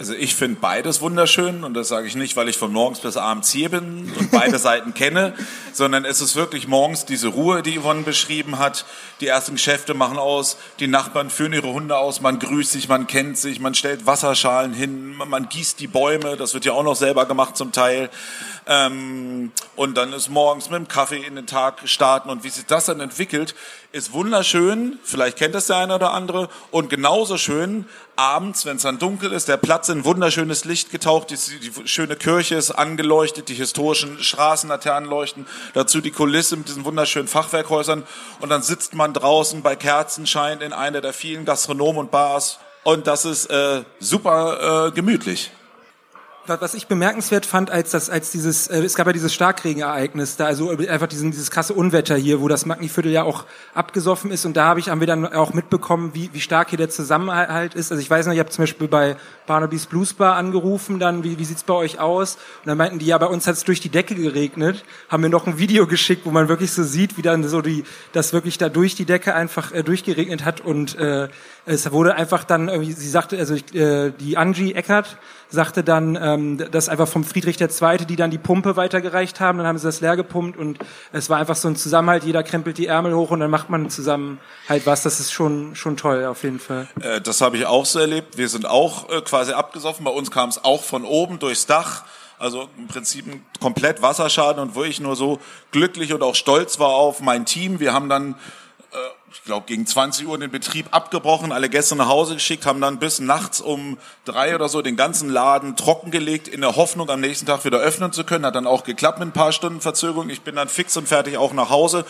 [0.00, 3.18] Also ich finde beides wunderschön und das sage ich nicht, weil ich von morgens bis
[3.18, 5.34] abends hier bin und beide Seiten kenne,
[5.74, 8.86] sondern es ist wirklich morgens diese Ruhe, die Yvonne beschrieben hat.
[9.20, 13.08] Die ersten Geschäfte machen aus, die Nachbarn führen ihre Hunde aus, man grüßt sich, man
[13.08, 16.96] kennt sich, man stellt Wasserschalen hin, man gießt die Bäume, das wird ja auch noch
[16.96, 18.08] selber gemacht zum Teil.
[18.66, 22.64] Ähm, und dann ist morgens mit dem Kaffee in den Tag starten und wie sich
[22.64, 23.54] das dann entwickelt,
[23.92, 24.98] ist wunderschön.
[25.02, 26.48] Vielleicht kennt das der eine oder andere.
[26.70, 31.30] Und genauso schön abends, wenn es dann dunkel ist, der Platz in wunderschönes Licht getaucht,
[31.30, 36.84] die, die, schöne Kirche ist angeleuchtet, die historischen Straßenlaternen leuchten, dazu die Kulisse mit diesen
[36.84, 38.04] wunderschönen Fachwerkhäusern.
[38.40, 42.58] Und dann sitzt man draußen bei Kerzenschein in einer der vielen Gastronomen und Bars.
[42.84, 45.50] Und das ist äh, super äh, gemütlich
[46.60, 50.46] was ich bemerkenswert fand, als das, als dieses, äh, es gab ja dieses Starkregenereignis da,
[50.46, 54.56] also einfach diesen, dieses krasse Unwetter hier, wo das Magniviertel ja auch abgesoffen ist und
[54.56, 57.92] da habe ich, haben wir dann auch mitbekommen, wie, wie stark hier der Zusammenhalt ist.
[57.92, 61.38] Also ich weiß noch, ich habe zum Beispiel bei Barnaby's Blues Bar angerufen, dann, wie,
[61.38, 62.36] wie sieht's bei euch aus?
[62.36, 65.46] Und dann meinten die, ja, bei uns hat's durch die Decke geregnet, haben mir noch
[65.46, 68.68] ein Video geschickt, wo man wirklich so sieht, wie dann so die, das wirklich da
[68.68, 71.28] durch die Decke einfach äh, durchgeregnet hat und äh,
[71.66, 75.18] es wurde einfach dann irgendwie, sie sagte, also äh, die Angie Eckert
[75.50, 76.39] sagte dann, ähm,
[76.70, 80.00] dass einfach vom Friedrich II., die dann die Pumpe weitergereicht haben, dann haben sie das
[80.00, 80.78] leer gepumpt und
[81.12, 83.90] es war einfach so ein Zusammenhalt, jeder krempelt die Ärmel hoch und dann macht man
[83.90, 86.88] zusammen halt was, das ist schon, schon toll auf jeden Fall.
[87.00, 90.30] Äh, das habe ich auch so erlebt, wir sind auch äh, quasi abgesoffen, bei uns
[90.30, 92.04] kam es auch von oben durchs Dach,
[92.38, 93.26] also im Prinzip
[93.60, 95.38] komplett Wasserschaden und wo ich nur so
[95.72, 97.80] glücklich und auch stolz war auf mein Team.
[97.80, 98.34] Wir haben dann
[99.32, 102.98] ich glaube, gegen 20 Uhr den Betrieb abgebrochen, alle Gäste nach Hause geschickt, haben dann
[102.98, 107.46] bis nachts um drei oder so den ganzen Laden trockengelegt, in der Hoffnung, am nächsten
[107.46, 108.44] Tag wieder öffnen zu können.
[108.44, 110.30] Hat dann auch geklappt mit ein paar Stunden Verzögerung.
[110.30, 112.04] Ich bin dann fix und fertig auch nach Hause.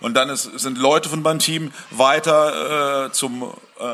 [0.00, 3.42] Und dann ist, sind Leute von meinem Team weiter äh, zum
[3.80, 3.84] äh,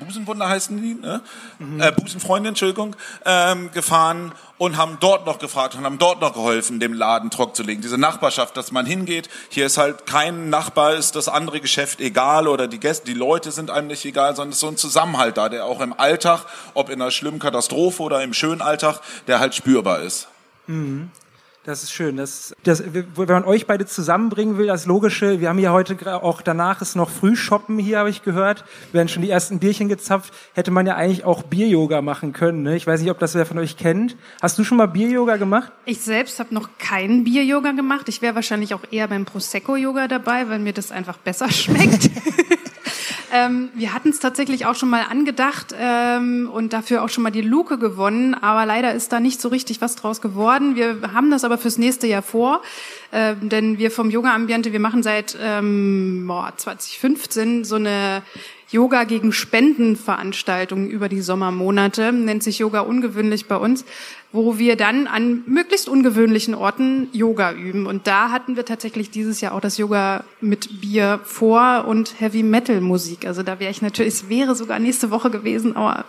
[0.00, 1.20] Busenwunder heißen die, ne?
[1.58, 1.80] Mhm.
[1.80, 6.80] Äh, Busenfreundin, Entschuldigung, ähm, gefahren und haben dort noch gefragt und haben dort noch geholfen,
[6.80, 7.82] dem Laden trocken zu legen.
[7.82, 12.48] Diese Nachbarschaft, dass man hingeht, hier ist halt kein Nachbar, ist das andere Geschäft egal
[12.48, 15.36] oder die Gäste, die Leute sind einem nicht egal, sondern es ist so ein Zusammenhalt
[15.36, 19.40] da, der auch im Alltag, ob in einer schlimmen Katastrophe oder im schönen Alltag, der
[19.40, 20.28] halt spürbar ist.
[20.66, 21.10] Mhm.
[21.64, 22.16] Das ist schön.
[22.16, 26.40] Das, das, wenn man euch beide zusammenbringen will, das Logische, wir haben hier heute auch
[26.40, 28.64] danach ist noch Frühshoppen hier, habe ich gehört.
[28.92, 30.32] Werden schon die ersten Bierchen gezapft.
[30.54, 32.62] Hätte man ja eigentlich auch Bier-Yoga machen können.
[32.62, 32.76] Ne?
[32.76, 34.16] Ich weiß nicht, ob das wer von euch kennt.
[34.40, 35.70] Hast du schon mal Bier-Yoga gemacht?
[35.84, 38.08] Ich selbst habe noch keinen Bier-Yoga gemacht.
[38.08, 42.08] Ich wäre wahrscheinlich auch eher beim Prosecco-Yoga dabei, weil mir das einfach besser schmeckt.
[43.32, 47.30] Ähm, wir hatten es tatsächlich auch schon mal angedacht ähm, und dafür auch schon mal
[47.30, 50.74] die Luke gewonnen, aber leider ist da nicht so richtig was draus geworden.
[50.74, 52.62] Wir haben das aber fürs nächste Jahr vor,
[53.12, 58.22] äh, denn wir vom Yoga Ambiente, wir machen seit ähm, boah, 2015 so eine
[58.70, 63.84] Yoga gegen Spenden Veranstaltung über die Sommermonate, nennt sich Yoga ungewöhnlich bei uns
[64.32, 67.86] wo wir dann an möglichst ungewöhnlichen Orten Yoga üben.
[67.86, 72.44] Und da hatten wir tatsächlich dieses Jahr auch das Yoga mit Bier vor und Heavy
[72.44, 73.26] Metal Musik.
[73.26, 76.04] Also da wäre ich natürlich, es wäre sogar nächste Woche gewesen, aber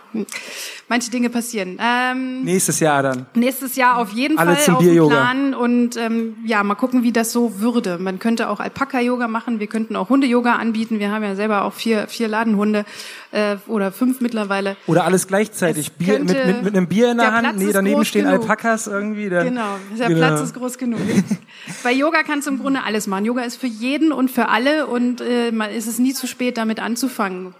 [0.88, 1.78] manche Dinge passieren.
[1.80, 3.26] Ähm, nächstes Jahr dann.
[3.34, 7.02] Nächstes Jahr auf jeden Alle Fall zum auf dem Plan und ähm, ja, mal gucken,
[7.02, 7.98] wie das so würde.
[7.98, 11.00] Man könnte auch Alpaka-Yoga machen, wir könnten auch Hunde-Yoga anbieten.
[11.00, 12.84] Wir haben ja selber auch vier, vier Ladenhunde
[13.30, 14.76] äh, oder fünf mittlerweile.
[14.86, 15.92] Oder alles gleichzeitig.
[15.92, 18.42] Bier, mit, mit, mit einem Bier in der, der Hand, nee, daneben stehen genug.
[18.42, 19.28] Alpakas irgendwie.
[19.28, 20.20] Dann, genau, der genau.
[20.20, 21.00] Platz ist groß genug.
[21.82, 23.24] Bei Yoga kannst du im Grunde alles machen.
[23.24, 26.80] Yoga ist für jeden und für alle und äh, ist es nie zu spät, damit
[26.80, 27.54] anzufangen.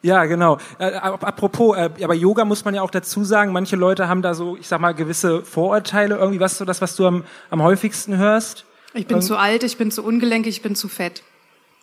[0.00, 0.58] Ja, genau.
[0.78, 4.32] Äh, apropos, äh, aber Yoga muss man ja auch dazu sagen, manche Leute haben da
[4.32, 6.38] so, ich sag mal, gewisse Vorurteile irgendwie.
[6.38, 8.64] Was ist so das, was du am, am häufigsten hörst?
[8.94, 11.22] Ich bin Irgend zu alt, ich bin zu ungelenkig, ich bin zu fett.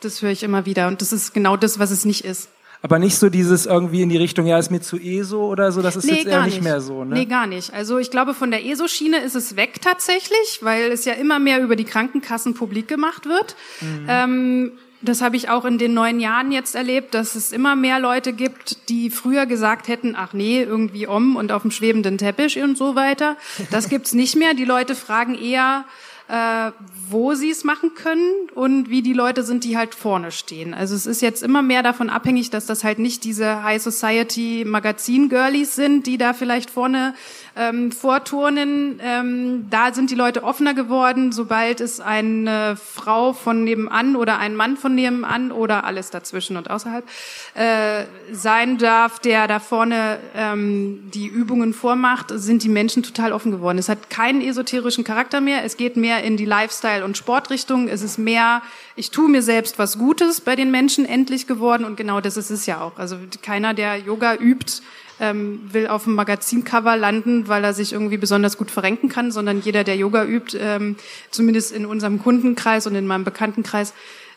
[0.02, 2.50] Das höre ich immer wieder und das ist genau das, was es nicht ist.
[2.82, 5.82] Aber nicht so dieses irgendwie in die Richtung, ja, ist mir zu ESO oder so,
[5.82, 7.16] das ist nee, jetzt eher nicht, nicht mehr so, ne?
[7.16, 7.74] Nee, gar nicht.
[7.74, 11.64] Also ich glaube, von der ESO-Schiene ist es weg tatsächlich, weil es ja immer mehr
[11.64, 13.56] über die Krankenkassen publik gemacht wird.
[13.82, 14.06] Mhm.
[14.08, 18.00] Ähm, das habe ich auch in den neun Jahren jetzt erlebt, dass es immer mehr
[18.00, 22.62] Leute gibt, die früher gesagt hätten, ach nee, irgendwie om und auf dem schwebenden Teppich
[22.62, 23.36] und so weiter.
[23.72, 24.54] Das gibt's nicht mehr.
[24.54, 25.86] Die Leute fragen eher,
[26.28, 26.72] äh,
[27.10, 30.74] wo sie es machen können und wie die Leute sind, die halt vorne stehen.
[30.74, 34.64] Also es ist jetzt immer mehr davon abhängig, dass das halt nicht diese High Society
[34.66, 37.14] Magazin Girlies sind, die da vielleicht vorne
[37.56, 39.00] ähm, vorturnen.
[39.02, 44.56] Ähm, da sind die Leute offener geworden, sobald es eine Frau von nebenan oder ein
[44.56, 47.06] Mann von nebenan oder alles dazwischen und außerhalb
[47.54, 53.52] äh, sein darf, der da vorne ähm, die Übungen vormacht, sind die Menschen total offen
[53.52, 53.78] geworden.
[53.78, 55.64] Es hat keinen esoterischen Charakter mehr.
[55.64, 57.88] Es geht mehr in die Lifestyle- und Sportrichtung.
[57.88, 58.62] Es ist mehr,
[58.96, 62.50] ich tue mir selbst was Gutes bei den Menschen endlich geworden und genau das ist
[62.50, 62.98] es ja auch.
[62.98, 64.82] Also keiner, der Yoga übt,
[65.20, 69.62] ähm, will auf dem Magazincover landen, weil er sich irgendwie besonders gut verrenken kann, sondern
[69.62, 70.96] jeder, der Yoga übt, ähm,
[71.32, 73.94] zumindest in unserem Kundenkreis und in meinem Bekanntenkreis,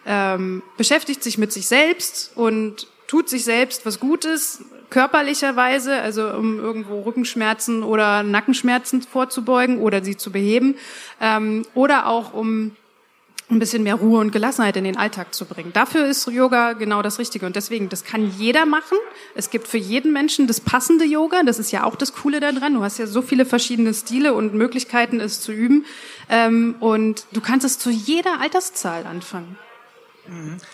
[0.06, 6.58] ähm, beschäftigt sich mit sich selbst und tut sich selbst was Gutes, körperlicherweise, also um
[6.58, 10.76] irgendwo Rückenschmerzen oder Nackenschmerzen vorzubeugen oder sie zu beheben,
[11.20, 12.76] ähm, oder auch um
[13.50, 15.72] ein bisschen mehr Ruhe und Gelassenheit in den Alltag zu bringen.
[15.72, 17.46] Dafür ist Yoga genau das Richtige.
[17.46, 18.98] Und deswegen, das kann jeder machen.
[19.34, 21.42] Es gibt für jeden Menschen das passende Yoga.
[21.44, 22.74] Das ist ja auch das Coole daran.
[22.74, 25.86] Du hast ja so viele verschiedene Stile und Möglichkeiten, es zu üben.
[26.28, 29.56] Ähm, und du kannst es zu jeder Alterszahl anfangen.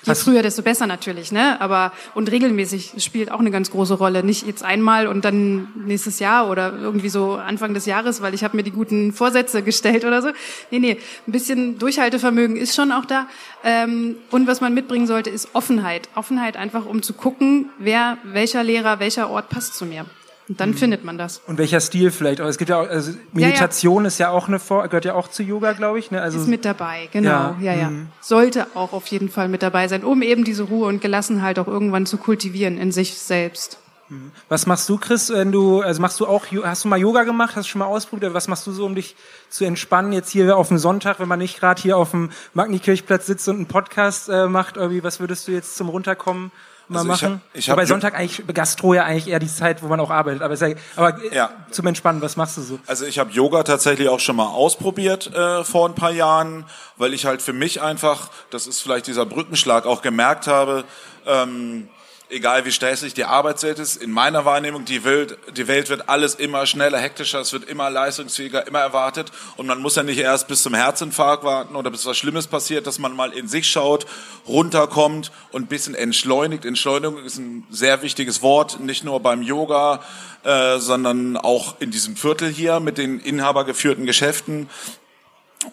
[0.03, 1.61] Je früher, desto besser natürlich, ne?
[1.61, 4.25] Aber und regelmäßig spielt auch eine ganz große Rolle.
[4.25, 8.45] Nicht jetzt einmal und dann nächstes Jahr oder irgendwie so Anfang des Jahres, weil ich
[8.45, 10.29] habe mir die guten Vorsätze gestellt oder so.
[10.71, 13.27] Nee, nee, ein bisschen Durchhaltevermögen ist schon auch da.
[13.63, 16.09] Ähm, und was man mitbringen sollte, ist Offenheit.
[16.15, 20.07] Offenheit einfach, um zu gucken, wer, welcher Lehrer, welcher Ort passt zu mir.
[20.49, 20.75] Und dann mhm.
[20.75, 21.41] findet man das.
[21.47, 22.41] Und welcher Stil vielleicht?
[22.41, 24.09] Aber es gibt ja auch, also Meditation ja, ja.
[24.09, 26.11] ist ja auch eine Vor gehört ja auch zu Yoga, glaube ich.
[26.11, 26.21] Ne?
[26.21, 27.29] Also ist mit dabei, genau.
[27.29, 27.75] Ja, ja.
[27.75, 27.91] ja.
[27.91, 28.09] Mhm.
[28.21, 31.67] Sollte auch auf jeden Fall mit dabei sein, um eben diese Ruhe und Gelassenheit auch
[31.67, 33.79] irgendwann zu kultivieren in sich selbst.
[34.11, 34.33] Mhm.
[34.51, 37.57] Was machst du, Chris, wenn du, also machst du auch, hast du mal Yoga gemacht,
[37.57, 39.17] hast du schon mal ausprobiert, was machst du so, um dich
[39.49, 43.25] zu entspannen, jetzt hier auf dem Sonntag, wenn man nicht gerade hier auf dem Magnikirchplatz
[43.25, 46.53] sitzt und einen Podcast äh, macht, irgendwie, was würdest du jetzt zum Runterkommen
[46.89, 47.41] mal also machen.
[47.53, 50.01] Ich hab, ich hab Wobei Sonntag eigentlich Gastro ja eigentlich eher die Zeit, wo man
[50.01, 50.43] auch arbeitet.
[50.43, 51.51] Aber, ja, aber ja.
[51.71, 52.79] zum Entspannen, was machst du so?
[52.87, 56.65] Also ich habe Yoga tatsächlich auch schon mal ausprobiert äh, vor ein paar Jahren,
[56.97, 60.85] weil ich halt für mich einfach, das ist vielleicht dieser Brückenschlag, auch gemerkt habe,
[61.27, 61.89] ähm,
[62.35, 66.35] egal wie stressig die Arbeitswelt ist, in meiner Wahrnehmung, die Welt, die Welt wird alles
[66.35, 70.49] immer schneller, hektischer, es wird immer leistungsfähiger, immer erwartet und man muss ja nicht erst
[70.49, 74.07] bis zum Herzinfarkt warten oder bis was Schlimmes passiert, dass man mal in sich schaut,
[74.47, 76.65] runterkommt und ein bisschen entschleunigt.
[76.65, 80.03] Entschleunigung ist ein sehr wichtiges Wort, nicht nur beim Yoga,
[80.43, 84.69] äh, sondern auch in diesem Viertel hier mit den inhabergeführten Geschäften.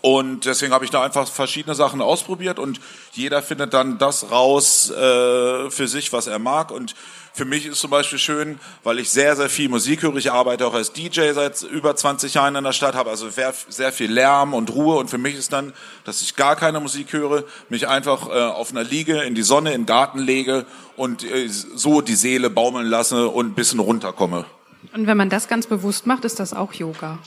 [0.01, 2.79] Und deswegen habe ich da einfach verschiedene Sachen ausprobiert und
[3.11, 6.71] jeder findet dann das raus äh, für sich, was er mag.
[6.71, 6.95] Und
[7.33, 10.15] für mich ist zum Beispiel schön, weil ich sehr, sehr viel Musik höre.
[10.17, 13.91] Ich arbeite auch als DJ seit über 20 Jahren in der Stadt, habe also sehr,
[13.93, 14.97] viel Lärm und Ruhe.
[14.97, 15.73] Und für mich ist dann,
[16.03, 19.73] dass ich gar keine Musik höre, mich einfach äh, auf einer Liege in die Sonne,
[19.73, 20.65] in den Garten lege
[20.97, 24.45] und äh, so die Seele baumeln lasse und ein bisschen runterkomme.
[24.93, 27.19] Und wenn man das ganz bewusst macht, ist das auch Yoga.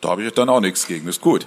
[0.00, 1.46] Da habe ich dann auch nichts gegen, ist gut.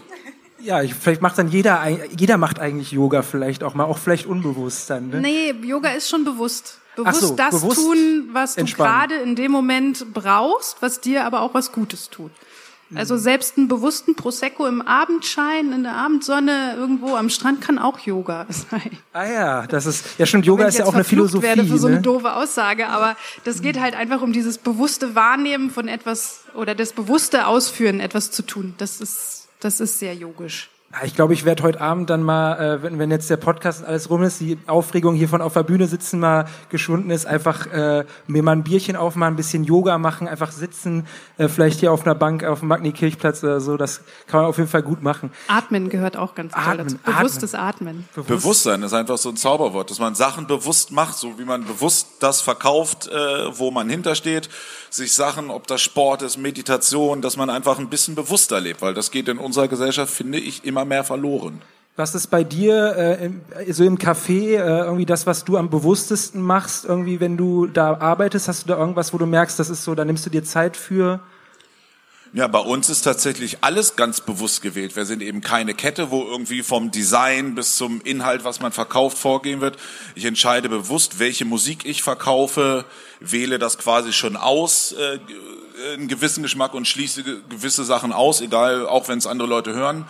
[0.60, 1.86] Ja, ich, vielleicht macht dann jeder,
[2.18, 5.10] jeder macht eigentlich Yoga vielleicht auch mal, auch vielleicht unbewusst dann.
[5.10, 5.20] Ne?
[5.20, 6.80] Nee, Yoga ist schon bewusst.
[6.96, 11.42] Bewusst so, das bewusst tun, was du gerade in dem Moment brauchst, was dir aber
[11.42, 12.32] auch was Gutes tut.
[12.96, 18.00] Also selbst einen bewussten Prosecco im Abendschein, in der Abendsonne irgendwo am Strand kann auch
[18.00, 18.98] Yoga sein.
[19.14, 20.46] Ah ja, das ist ja stimmt.
[20.46, 21.46] Yoga ist ja auch eine Philosophie.
[21.48, 22.02] werde für so eine ne?
[22.02, 26.94] doofe Aussage, aber das geht halt einfach um dieses bewusste Wahrnehmen von etwas oder das
[26.94, 28.74] bewusste Ausführen, etwas zu tun.
[28.78, 30.70] Das ist das ist sehr yogisch.
[31.04, 34.12] Ich glaube, ich werde heute Abend dann mal, äh, wenn, wenn jetzt der Podcast alles
[34.12, 38.06] rum ist, die Aufregung hier von auf der Bühne sitzen mal geschwunden ist, einfach äh,
[38.28, 42.06] mir mal ein Bierchen aufmachen, ein bisschen Yoga machen, einfach sitzen, äh, vielleicht hier auf
[42.06, 43.76] einer Bank auf dem Magni-Kirchplatz oder so.
[43.76, 45.32] Das kann man auf jeden Fall gut machen.
[45.48, 46.98] Atmen gehört auch ganz toll dazu.
[46.98, 48.08] Bewusstes Atmen.
[48.14, 48.28] Bewusst.
[48.28, 52.08] Bewusstsein ist einfach so ein Zauberwort, dass man Sachen bewusst macht, so wie man bewusst
[52.20, 54.48] das verkauft, äh, wo man hintersteht,
[54.92, 58.94] sich Sachen, ob das Sport ist, Meditation, dass man einfach ein bisschen bewusster lebt, weil
[58.94, 61.62] das geht in unserer Gesellschaft, finde ich, immer immer mehr verloren.
[61.96, 66.42] Was ist bei dir äh, so im Café äh, irgendwie das, was du am bewusstesten
[66.42, 66.86] machst?
[66.86, 69.94] Irgendwie, wenn du da arbeitest, hast du da irgendwas, wo du merkst, das ist so,
[69.94, 71.20] da nimmst du dir Zeit für?
[72.34, 74.96] Ja, bei uns ist tatsächlich alles ganz bewusst gewählt.
[74.96, 79.20] Wir sind eben keine Kette, wo irgendwie vom Design bis zum Inhalt, was man verkauft,
[79.20, 79.78] vorgehen wird.
[80.16, 82.86] Ich entscheide bewusst, welche Musik ich verkaufe,
[83.20, 85.20] wähle das quasi schon aus, äh,
[85.94, 90.06] einen gewissen Geschmack und schließe gewisse Sachen aus, egal, auch wenn es andere Leute hören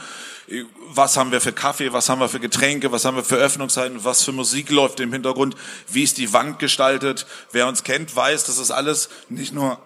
[0.94, 4.04] was haben wir für Kaffee, was haben wir für Getränke, was haben wir für Öffnungszeiten,
[4.04, 5.56] was für Musik läuft im Hintergrund,
[5.90, 7.26] wie ist die Wand gestaltet.
[7.52, 9.80] Wer uns kennt, weiß, das ist alles nicht nur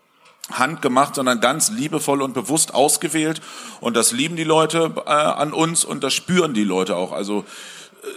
[0.50, 3.40] handgemacht, sondern ganz liebevoll und bewusst ausgewählt.
[3.80, 7.12] Und das lieben die Leute äh, an uns und das spüren die Leute auch.
[7.12, 7.44] Also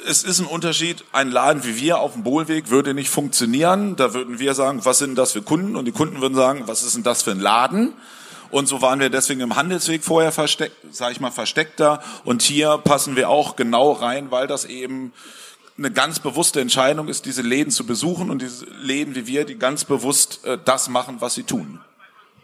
[0.06, 1.04] es ist ein Unterschied.
[1.12, 3.96] Ein Laden wie wir auf dem Bohlweg würde nicht funktionieren.
[3.96, 5.76] Da würden wir sagen, was sind das für Kunden?
[5.76, 7.94] Und die Kunden würden sagen, was ist denn das für ein Laden?
[8.52, 12.02] Und so waren wir deswegen im Handelsweg vorher versteckt, sage ich mal, versteckter.
[12.24, 15.14] Und hier passen wir auch genau rein, weil das eben
[15.78, 19.60] eine ganz bewusste Entscheidung ist, diese Läden zu besuchen und diese Läden wie wir, die
[19.60, 21.80] ganz bewusst äh, das machen, was sie tun.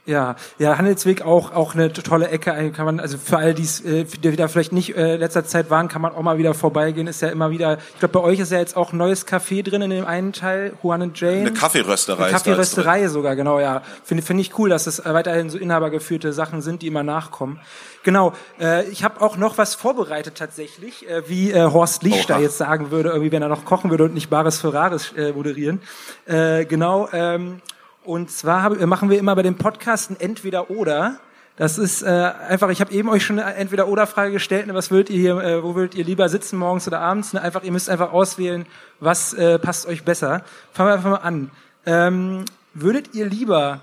[0.05, 2.71] Ja, ja, Handelsweg auch auch eine tolle Ecke.
[2.75, 5.87] Kann man also für all dies, äh, die da vielleicht nicht äh, letzter Zeit waren,
[5.87, 7.07] kann man auch mal wieder vorbeigehen.
[7.07, 7.77] Ist ja immer wieder.
[7.93, 10.33] Ich glaube, bei euch ist ja jetzt auch ein neues Café drin in dem einen
[10.33, 11.41] Teil, Juan and Jane.
[11.41, 12.23] Eine Kaffeerösterei.
[12.23, 13.61] Eine Kaffeerösterei sogar, genau.
[13.61, 17.61] Ja, finde finde ich cool, dass es weiterhin so inhabergeführte Sachen sind, die immer nachkommen.
[18.03, 18.33] Genau.
[18.59, 22.91] Äh, ich habe auch noch was vorbereitet tatsächlich, äh, wie äh, Horst Lichter jetzt sagen
[22.91, 25.81] würde, irgendwie wenn er noch kochen würde und nicht Bares Ferraris äh, moderieren.
[26.25, 27.07] Äh, genau.
[27.13, 27.61] Ähm,
[28.05, 31.19] und zwar hab, machen wir immer bei dem Podcast ein Entweder-Oder.
[31.55, 35.11] Das ist äh, einfach, ich habe eben euch schon eine Entweder-Oder-Frage gestellt, ne, was würdet
[35.11, 37.33] ihr hier, äh, wo würdet ihr lieber sitzen, morgens oder abends?
[37.33, 38.65] Ne, einfach, ihr müsst einfach auswählen,
[38.99, 40.43] was äh, passt euch besser.
[40.73, 41.51] Fangen wir einfach mal an.
[41.85, 43.81] Ähm, würdet ihr lieber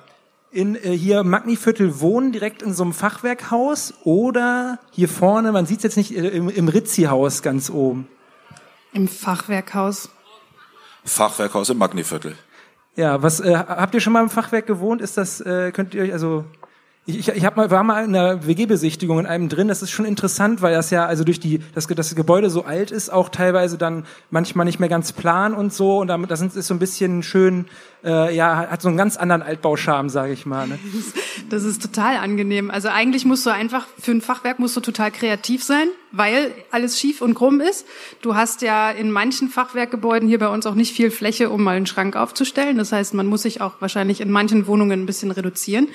[0.50, 5.78] in äh, hier Magniviertel wohnen, direkt in so einem Fachwerkhaus oder hier vorne, man sieht
[5.78, 8.09] es jetzt nicht, äh, im, im Rizzi-Haus ganz oben?
[8.92, 10.09] Im Fachwerkhaus.
[11.04, 12.37] Fachwerkhaus im Magniviertel.
[13.00, 15.00] Ja, was äh, habt ihr schon mal im Fachwerk gewohnt?
[15.00, 16.44] Ist das äh, könnt ihr euch also
[17.18, 19.68] ich, ich, hab mal, war mal in einer WG-Besichtigung in einem drin.
[19.68, 22.90] Das ist schon interessant, weil das ja also durch die das, das Gebäude so alt
[22.90, 25.99] ist, auch teilweise dann manchmal nicht mehr ganz plan und so.
[25.99, 27.66] Und damit das ist so ein bisschen schön,
[28.05, 30.66] äh, ja, hat so einen ganz anderen Altbauscharme, sage ich mal.
[30.66, 30.79] Ne?
[31.49, 32.70] Das ist total angenehm.
[32.70, 37.01] Also eigentlich musst du einfach für ein Fachwerk musst du total kreativ sein, weil alles
[37.01, 37.87] schief und krumm ist.
[38.23, 41.77] Du hast ja in manchen Fachwerkgebäuden hier bei uns auch nicht viel Fläche, um mal
[41.77, 42.79] einen Schrank aufzustellen.
[42.79, 45.88] Das heißt, man muss sich auch wahrscheinlich in manchen Wohnungen ein bisschen reduzieren.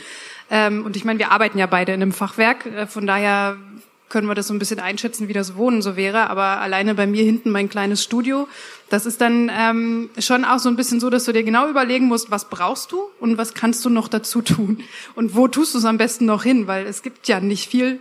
[0.49, 3.57] Ähm, und ich meine, wir arbeiten ja beide in einem Fachwerk, äh, von daher
[4.09, 6.29] können wir das so ein bisschen einschätzen, wie das Wohnen so wäre.
[6.29, 8.47] Aber alleine bei mir hinten mein kleines Studio,
[8.89, 12.05] das ist dann ähm, schon auch so ein bisschen so, dass du dir genau überlegen
[12.05, 14.83] musst, was brauchst du und was kannst du noch dazu tun
[15.15, 17.99] und wo tust du es am besten noch hin, weil es gibt ja nicht viel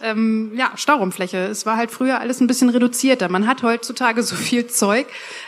[0.00, 1.38] ähm, ja, Stauraumfläche.
[1.38, 3.28] Es war halt früher alles ein bisschen reduzierter.
[3.28, 5.06] Man hat heutzutage so viel Zeug,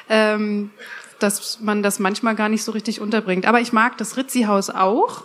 [0.09, 0.71] ähm,
[1.19, 3.47] dass man das manchmal gar nicht so richtig unterbringt.
[3.47, 5.25] Aber ich mag das Ritzi-Haus auch.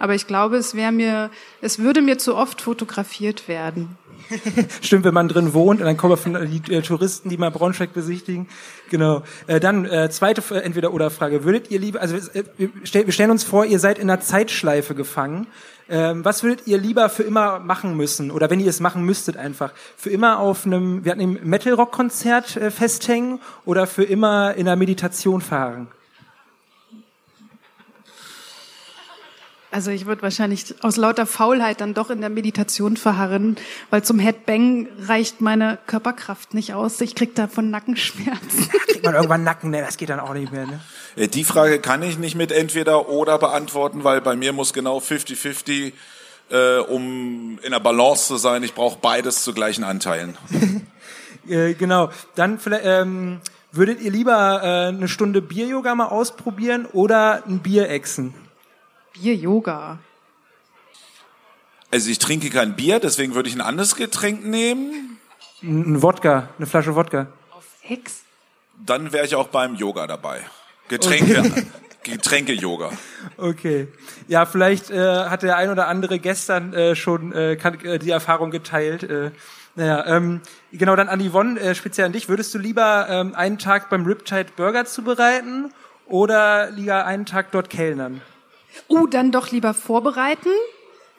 [0.00, 3.98] Aber ich glaube, es wäre mir, es würde mir zu oft fotografiert werden.
[4.80, 7.92] Stimmt, wenn man drin wohnt und dann kommen von die äh, Touristen, die mal Braunschweig
[7.92, 8.48] besichtigen.
[8.88, 9.22] Genau.
[9.46, 13.06] Äh, dann äh, zweite äh, entweder oder Frage: Würdet ihr lieber, also äh, wir, stell,
[13.06, 15.46] wir stellen uns vor, ihr seid in einer Zeitschleife gefangen.
[15.90, 19.36] Ähm, was würdet ihr lieber für immer machen müssen oder wenn ihr es machen müsstet
[19.36, 24.04] einfach für immer auf einem, wir hatten im Metal Rock Konzert äh, festhängen oder für
[24.04, 25.88] immer in einer Meditation fahren?
[29.72, 33.56] Also ich würde wahrscheinlich aus lauter Faulheit dann doch in der Meditation verharren,
[33.90, 37.00] weil zum Headbang reicht meine Körperkraft nicht aus.
[37.00, 38.68] Ich krieg davon Nackenschmerzen.
[38.88, 39.80] Kriegt man irgendwann Nacken, ne?
[39.80, 40.80] Das geht dann auch nicht mehr, ne?
[41.14, 44.98] Äh, die Frage kann ich nicht mit entweder oder beantworten, weil bei mir muss genau
[44.98, 45.92] 50-50,
[46.50, 48.64] äh, um in der Balance zu sein.
[48.64, 50.36] Ich brauche beides zu gleichen Anteilen.
[51.48, 52.10] äh, genau.
[52.34, 57.88] Dann vielleicht, ähm, würdet ihr lieber äh, eine Stunde Bier-Yoga mal ausprobieren oder ein Bier
[57.88, 58.34] exen?
[59.12, 59.98] Bier-Yoga.
[61.90, 65.18] Also ich trinke kein Bier, deswegen würde ich ein anderes Getränk nehmen.
[65.62, 67.26] Ein Wodka, eine Flasche Wodka.
[67.50, 68.22] Auf Hex?
[68.86, 70.40] Dann wäre ich auch beim Yoga dabei.
[70.88, 71.66] Getränke, okay.
[72.04, 72.90] Getränke-Yoga.
[73.36, 73.88] Okay.
[74.28, 78.10] Ja, vielleicht äh, hat der ein oder andere gestern äh, schon äh, kann, äh, die
[78.10, 79.02] Erfahrung geteilt.
[79.02, 79.32] Äh,
[79.74, 80.40] naja, ähm,
[80.72, 82.28] genau, dann an Yvonne, äh, speziell an dich.
[82.28, 85.72] Würdest du lieber ähm, einen Tag beim Riptide Burger zubereiten
[86.06, 88.20] oder lieber einen Tag dort kellnern?
[88.88, 90.50] Uh, dann doch lieber vorbereiten,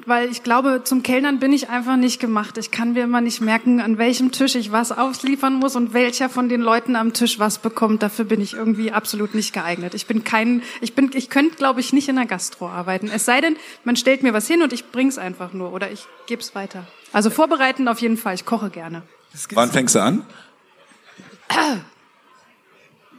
[0.05, 2.57] weil ich glaube, zum Kellnern bin ich einfach nicht gemacht.
[2.57, 6.29] Ich kann mir immer nicht merken, an welchem Tisch ich was ausliefern muss und welcher
[6.29, 8.03] von den Leuten am Tisch was bekommt.
[8.03, 9.93] Dafür bin ich irgendwie absolut nicht geeignet.
[9.93, 13.09] Ich bin kein, ich bin, ich könnte, glaube ich, nicht in der Gastro arbeiten.
[13.13, 16.05] Es sei denn, man stellt mir was hin und ich bring's einfach nur oder ich
[16.27, 16.87] gebe es weiter.
[17.13, 18.35] Also vorbereiten auf jeden Fall.
[18.35, 19.03] Ich koche gerne.
[19.51, 20.25] Wann fängst du an?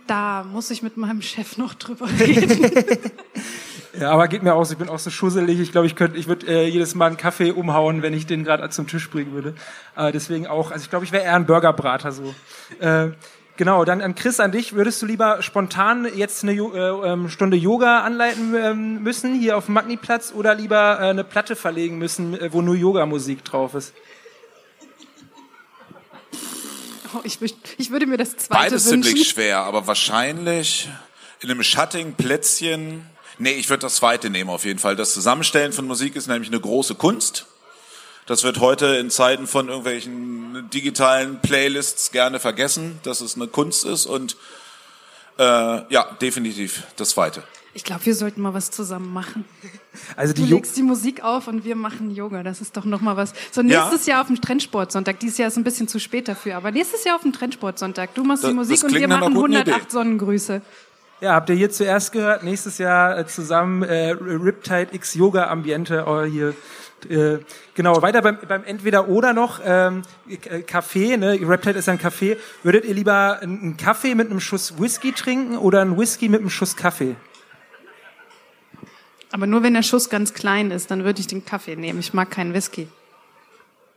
[0.06, 2.68] Da muss ich mit meinem Chef noch drüber reden.
[3.98, 5.60] Ja, aber geht mir aus, ich bin auch so schusselig.
[5.60, 8.42] Ich glaube, ich könnte, ich würde äh, jedes Mal einen Kaffee umhauen, wenn ich den
[8.42, 9.54] gerade zum Tisch bringen würde.
[9.96, 12.34] Äh, deswegen auch, also ich glaube, ich wäre eher ein Burgerbrater so.
[12.80, 13.08] Äh,
[13.58, 14.72] genau, dann an Chris, an dich.
[14.72, 19.66] Würdest du lieber spontan jetzt eine äh, ähm, Stunde Yoga anleiten ähm, müssen, hier auf
[19.66, 23.92] dem Magniplatz, oder lieber äh, eine Platte verlegen müssen, äh, wo nur Yoga-Musik drauf ist?
[27.14, 27.38] Oh, ich,
[27.76, 29.02] ich würde mir das zweite Beides wünschen.
[29.02, 30.88] ziemlich schwer, aber wahrscheinlich
[31.40, 33.04] in einem schattigen Plätzchen
[33.38, 34.96] Nee, ich würde das zweite nehmen auf jeden Fall.
[34.96, 37.46] Das Zusammenstellen von Musik ist nämlich eine große Kunst.
[38.26, 43.84] Das wird heute in Zeiten von irgendwelchen digitalen Playlists gerne vergessen, dass es eine Kunst
[43.84, 44.36] ist und
[45.38, 47.42] äh, ja, definitiv das zweite.
[47.74, 49.44] Ich glaube, wir sollten mal was zusammen machen.
[50.16, 52.42] Also die Du legst die Musik auf und wir machen Yoga.
[52.42, 53.34] Das ist doch noch mal was.
[53.50, 55.20] So nächstes Jahr auf dem Trendsportsonntag.
[55.20, 58.14] Dieses Jahr ist ein bisschen zu spät dafür, aber nächstes Jahr auf dem Trendsportsonntag.
[58.14, 59.90] Du machst Das- die Musik und wir machen guten 108 Idee.
[59.90, 60.62] Sonnengrüße.
[61.22, 62.42] Ja, habt ihr hier zuerst gehört?
[62.42, 66.52] Nächstes Jahr äh, zusammen äh, Riptide X Yoga Ambiente oh, hier.
[67.08, 67.38] Äh,
[67.74, 71.34] genau, weiter beim, beim Entweder-Oder noch, ähm, äh, Kaffee, ne?
[71.40, 72.38] Riptide ist ein Kaffee.
[72.64, 76.40] Würdet ihr lieber einen einen Kaffee mit einem Schuss Whisky trinken oder einen Whisky mit
[76.40, 77.14] einem Schuss Kaffee?
[79.30, 82.00] Aber nur wenn der Schuss ganz klein ist, dann würde ich den Kaffee nehmen.
[82.00, 82.88] Ich mag keinen Whisky.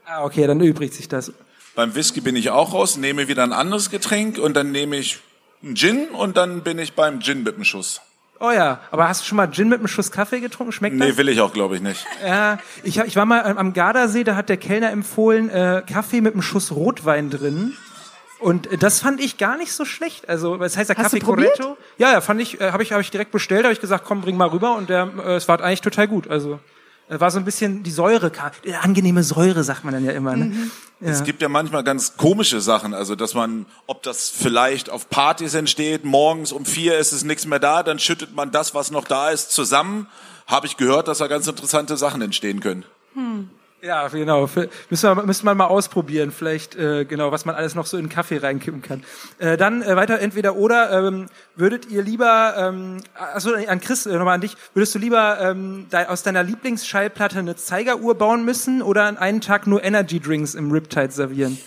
[0.05, 1.33] Ah, okay, dann übrigt sich das.
[1.73, 5.21] Beim Whisky bin ich auch raus, nehme wieder ein anderes Getränk und dann nehme ich
[5.63, 8.01] einen Gin und dann bin ich beim Gin mit dem Schuss.
[8.39, 10.73] Oh ja, aber hast du schon mal Gin mit einem Schuss Kaffee getrunken?
[10.73, 11.07] Schmeckt das?
[11.07, 12.05] Nee, will ich auch, glaube ich, nicht.
[12.25, 16.19] Ja, ich, hab, ich war mal am- Gardasee, da hat der Kellner empfohlen, äh, Kaffee
[16.21, 17.75] mit einem Schuss Rotwein drin.
[18.39, 20.27] Und äh, das fand ich gar nicht so schlecht.
[20.27, 21.57] Also, was heißt der Hast du Kaffee probiert?
[21.57, 21.77] Corretto?
[21.97, 24.19] Ja, ja, fand ich, äh, habe ich, hab ich direkt bestellt, habe ich gesagt, komm,
[24.21, 26.29] bring mal rüber und der, äh, es war eigentlich total gut.
[26.29, 26.59] Also,
[27.07, 28.31] war so ein bisschen die Säure,
[28.63, 30.35] äh, angenehme Säure, sagt man dann ja immer.
[30.35, 30.71] Ne?
[31.01, 35.53] Es gibt ja manchmal ganz komische Sachen, also dass man, ob das vielleicht auf Partys
[35.53, 39.03] entsteht, morgens um vier ist es nichts mehr da, dann schüttet man das, was noch
[39.05, 40.07] da ist, zusammen.
[40.47, 42.85] Habe ich gehört, dass da ganz interessante Sachen entstehen können.
[43.85, 44.49] Ja, genau.
[44.89, 48.05] Müssen wir, müssen wir mal ausprobieren, vielleicht, äh, genau, was man alles noch so in
[48.05, 49.03] den Kaffee reinkippen kann.
[49.37, 54.13] Äh, dann äh, weiter entweder oder, ähm, würdet ihr lieber, ähm, also an Chris, äh,
[54.17, 58.81] nochmal an dich, würdest du lieber ähm, de aus deiner Lieblingsschallplatte eine Zeigeruhr bauen müssen
[58.81, 61.57] oder an einen Tag nur Energy Drinks im Riptide servieren?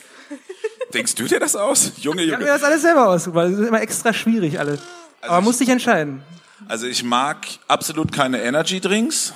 [0.95, 1.93] Denkst du dir das aus?
[1.99, 2.59] Junge, Ich habe mir Junge.
[2.59, 3.45] das alles selber ausgebaut.
[3.53, 4.81] Das ist immer extra schwierig alles.
[5.23, 6.23] Aber ich- musst dich entscheiden.
[6.67, 9.33] Also ich mag absolut keine Energy Drinks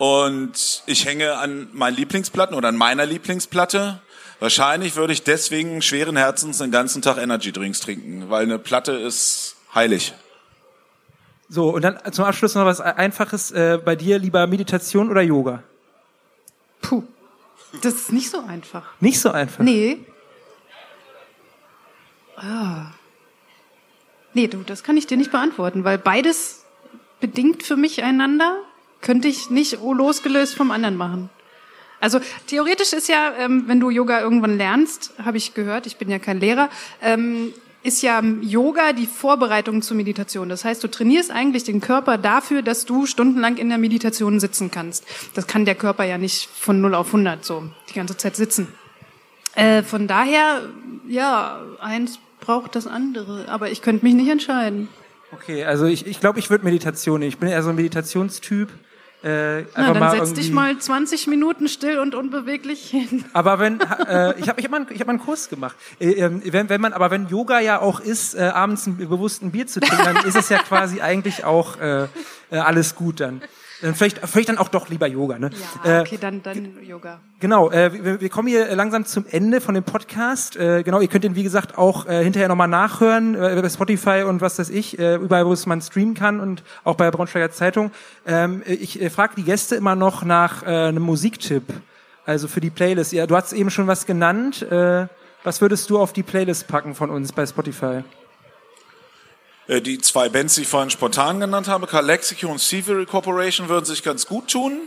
[0.00, 4.00] und ich hänge an meinen Lieblingsplatten oder an meiner Lieblingsplatte.
[4.38, 8.92] Wahrscheinlich würde ich deswegen schweren Herzens den ganzen Tag Energy Drinks trinken, weil eine Platte
[8.92, 10.14] ist heilig.
[11.50, 13.50] So, und dann zum Abschluss noch was Einfaches.
[13.50, 15.62] Äh, bei dir lieber Meditation oder Yoga?
[16.80, 17.02] Puh.
[17.82, 18.84] Das ist nicht so einfach.
[19.00, 19.62] Nicht so einfach.
[19.62, 19.98] Nee.
[22.36, 22.86] Ah.
[24.32, 26.64] Nee, du, das kann ich dir nicht beantworten, weil beides
[27.20, 28.62] bedingt für mich einander.
[29.00, 31.30] Könnte ich nicht losgelöst vom anderen machen.
[32.00, 36.10] Also theoretisch ist ja, ähm, wenn du Yoga irgendwann lernst, habe ich gehört, ich bin
[36.10, 36.70] ja kein Lehrer,
[37.02, 40.48] ähm, ist ja Yoga die Vorbereitung zur Meditation.
[40.48, 44.70] Das heißt, du trainierst eigentlich den Körper dafür, dass du stundenlang in der Meditation sitzen
[44.70, 45.04] kannst.
[45.34, 48.68] Das kann der Körper ja nicht von 0 auf 100 so die ganze Zeit sitzen.
[49.54, 50.62] Äh, von daher,
[51.08, 54.88] ja, eins braucht das andere, aber ich könnte mich nicht entscheiden.
[55.32, 57.22] Okay, also ich, ich glaube, ich würde Meditation.
[57.22, 58.68] Ich bin eher so ein Meditationstyp.
[59.22, 63.24] Äh, Na, dann setz dich mal 20 Minuten still und unbeweglich hin.
[63.34, 65.76] Aber wenn äh, ich habe ich hab mal, einen- ich hab mal einen Kurs gemacht.
[65.98, 69.50] Äh, ähm, wenn, wenn man aber wenn Yoga ja auch ist, äh, abends ein bewussten
[69.52, 72.08] Bier zu trinken, dann ist es ja quasi eigentlich auch äh, äh,
[72.56, 73.42] alles gut dann.
[73.82, 75.50] Dann vielleicht, vielleicht dann auch doch lieber Yoga, ne?
[75.84, 77.20] Ja, Äh, okay, dann, dann Yoga.
[77.40, 80.56] Genau, äh, wir, wir kommen hier langsam zum Ende von dem Podcast.
[80.56, 84.24] Äh, genau, ihr könnt den wie gesagt auch äh, hinterher nochmal nachhören äh, bei Spotify
[84.26, 87.12] und was weiß ich, äh, überall, wo es man streamen kann und auch bei der
[87.12, 87.90] Braunschweiger Zeitung.
[88.26, 91.64] Ähm, ich äh, frage die Gäste immer noch nach äh, einem Musiktipp,
[92.26, 93.12] also für die Playlist.
[93.12, 94.62] Ja, du hast eben schon was genannt.
[94.62, 95.06] Äh,
[95.42, 98.02] was würdest du auf die Playlist packen von uns bei Spotify?
[99.70, 103.84] Äh, Die zwei Bands, die ich vorhin spontan genannt habe, Calexico und Seavery Corporation, würden
[103.84, 104.80] sich ganz gut tun.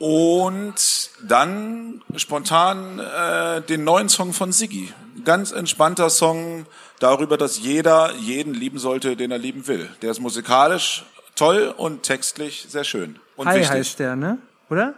[0.00, 4.92] Und dann spontan äh, den neuen Song von Siggi.
[5.24, 6.66] Ganz entspannter Song
[7.00, 9.88] darüber, dass jeder jeden lieben sollte, den er lieben will.
[10.02, 13.18] Der ist musikalisch toll und textlich sehr schön.
[13.36, 13.70] Und Hi wichtig.
[13.70, 14.38] heißt der, ne?
[14.70, 14.94] Oder?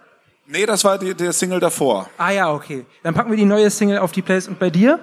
[0.47, 2.11] Nee, das war die, der Single davor.
[2.19, 2.85] Ah ja, okay.
[3.03, 4.49] Dann packen wir die neue Single auf die Playlist.
[4.49, 4.99] Und bei dir?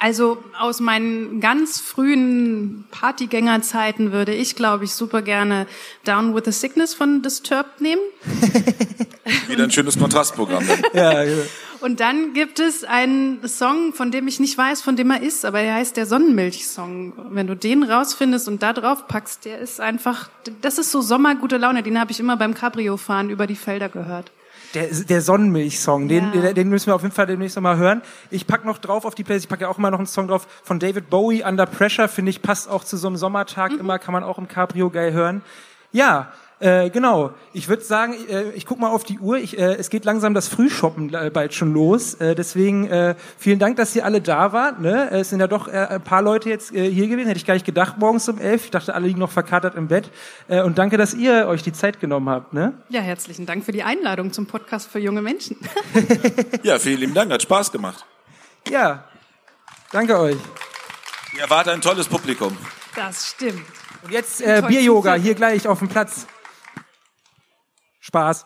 [0.00, 5.66] Also aus meinen ganz frühen Partygängerzeiten würde ich, glaube ich, super gerne
[6.04, 8.00] Down with the Sickness von Disturbed nehmen.
[9.48, 10.64] Wieder ein schönes Kontrastprogramm.
[10.94, 11.36] Ja, ja.
[11.80, 15.44] Und dann gibt es einen Song, von dem ich nicht weiß, von dem er ist,
[15.44, 17.12] aber der heißt der Sonnenmilch-Song.
[17.30, 20.30] Wenn du den rausfindest und da drauf packst, der ist einfach,
[20.62, 21.82] das ist so Sommergute Laune.
[21.82, 24.32] Den habe ich immer beim Cabrio-Fahren über die Felder gehört.
[24.74, 26.40] Der, der Sonnenmilch-Song, den, Ja.
[26.42, 28.02] den, den müssen wir auf jeden Fall demnächst nochmal hören.
[28.30, 30.28] Ich pack noch drauf auf die Playlist, ich packe ja auch immer noch einen Song
[30.28, 33.98] drauf von David Bowie, Under Pressure, finde ich, passt auch zu so einem Sommertag immer,
[33.98, 35.42] kann man auch im Cabrio geil hören.
[35.92, 37.32] Ja, äh, genau.
[37.54, 39.38] Ich würde sagen, äh, ich guck mal auf die Uhr.
[39.38, 42.14] Ich, äh, es geht langsam das Frühshoppen äh, bald schon los.
[42.14, 44.78] Äh, deswegen äh, vielen Dank, dass ihr alle da wart.
[44.78, 45.10] Ne?
[45.10, 47.28] Es sind ja doch äh, ein paar Leute jetzt äh, hier gewesen.
[47.28, 48.66] Hätte ich gar nicht gedacht morgens um elf.
[48.66, 50.10] Ich dachte, alle liegen noch verkatert im Bett.
[50.48, 52.52] Äh, und danke, dass ihr euch die Zeit genommen habt.
[52.52, 52.74] Ne?
[52.90, 55.56] Ja, herzlichen Dank für die Einladung zum Podcast für junge Menschen.
[56.62, 57.32] ja, vielen lieben Dank.
[57.32, 58.04] Hat Spaß gemacht.
[58.68, 59.04] Ja,
[59.92, 60.36] danke euch.
[61.38, 62.54] Ihr wart ein tolles Publikum.
[62.94, 63.64] Das stimmt.
[64.02, 66.26] Und jetzt äh, Bier-Yoga hier gleich auf dem Platz.
[68.10, 68.44] Spaß.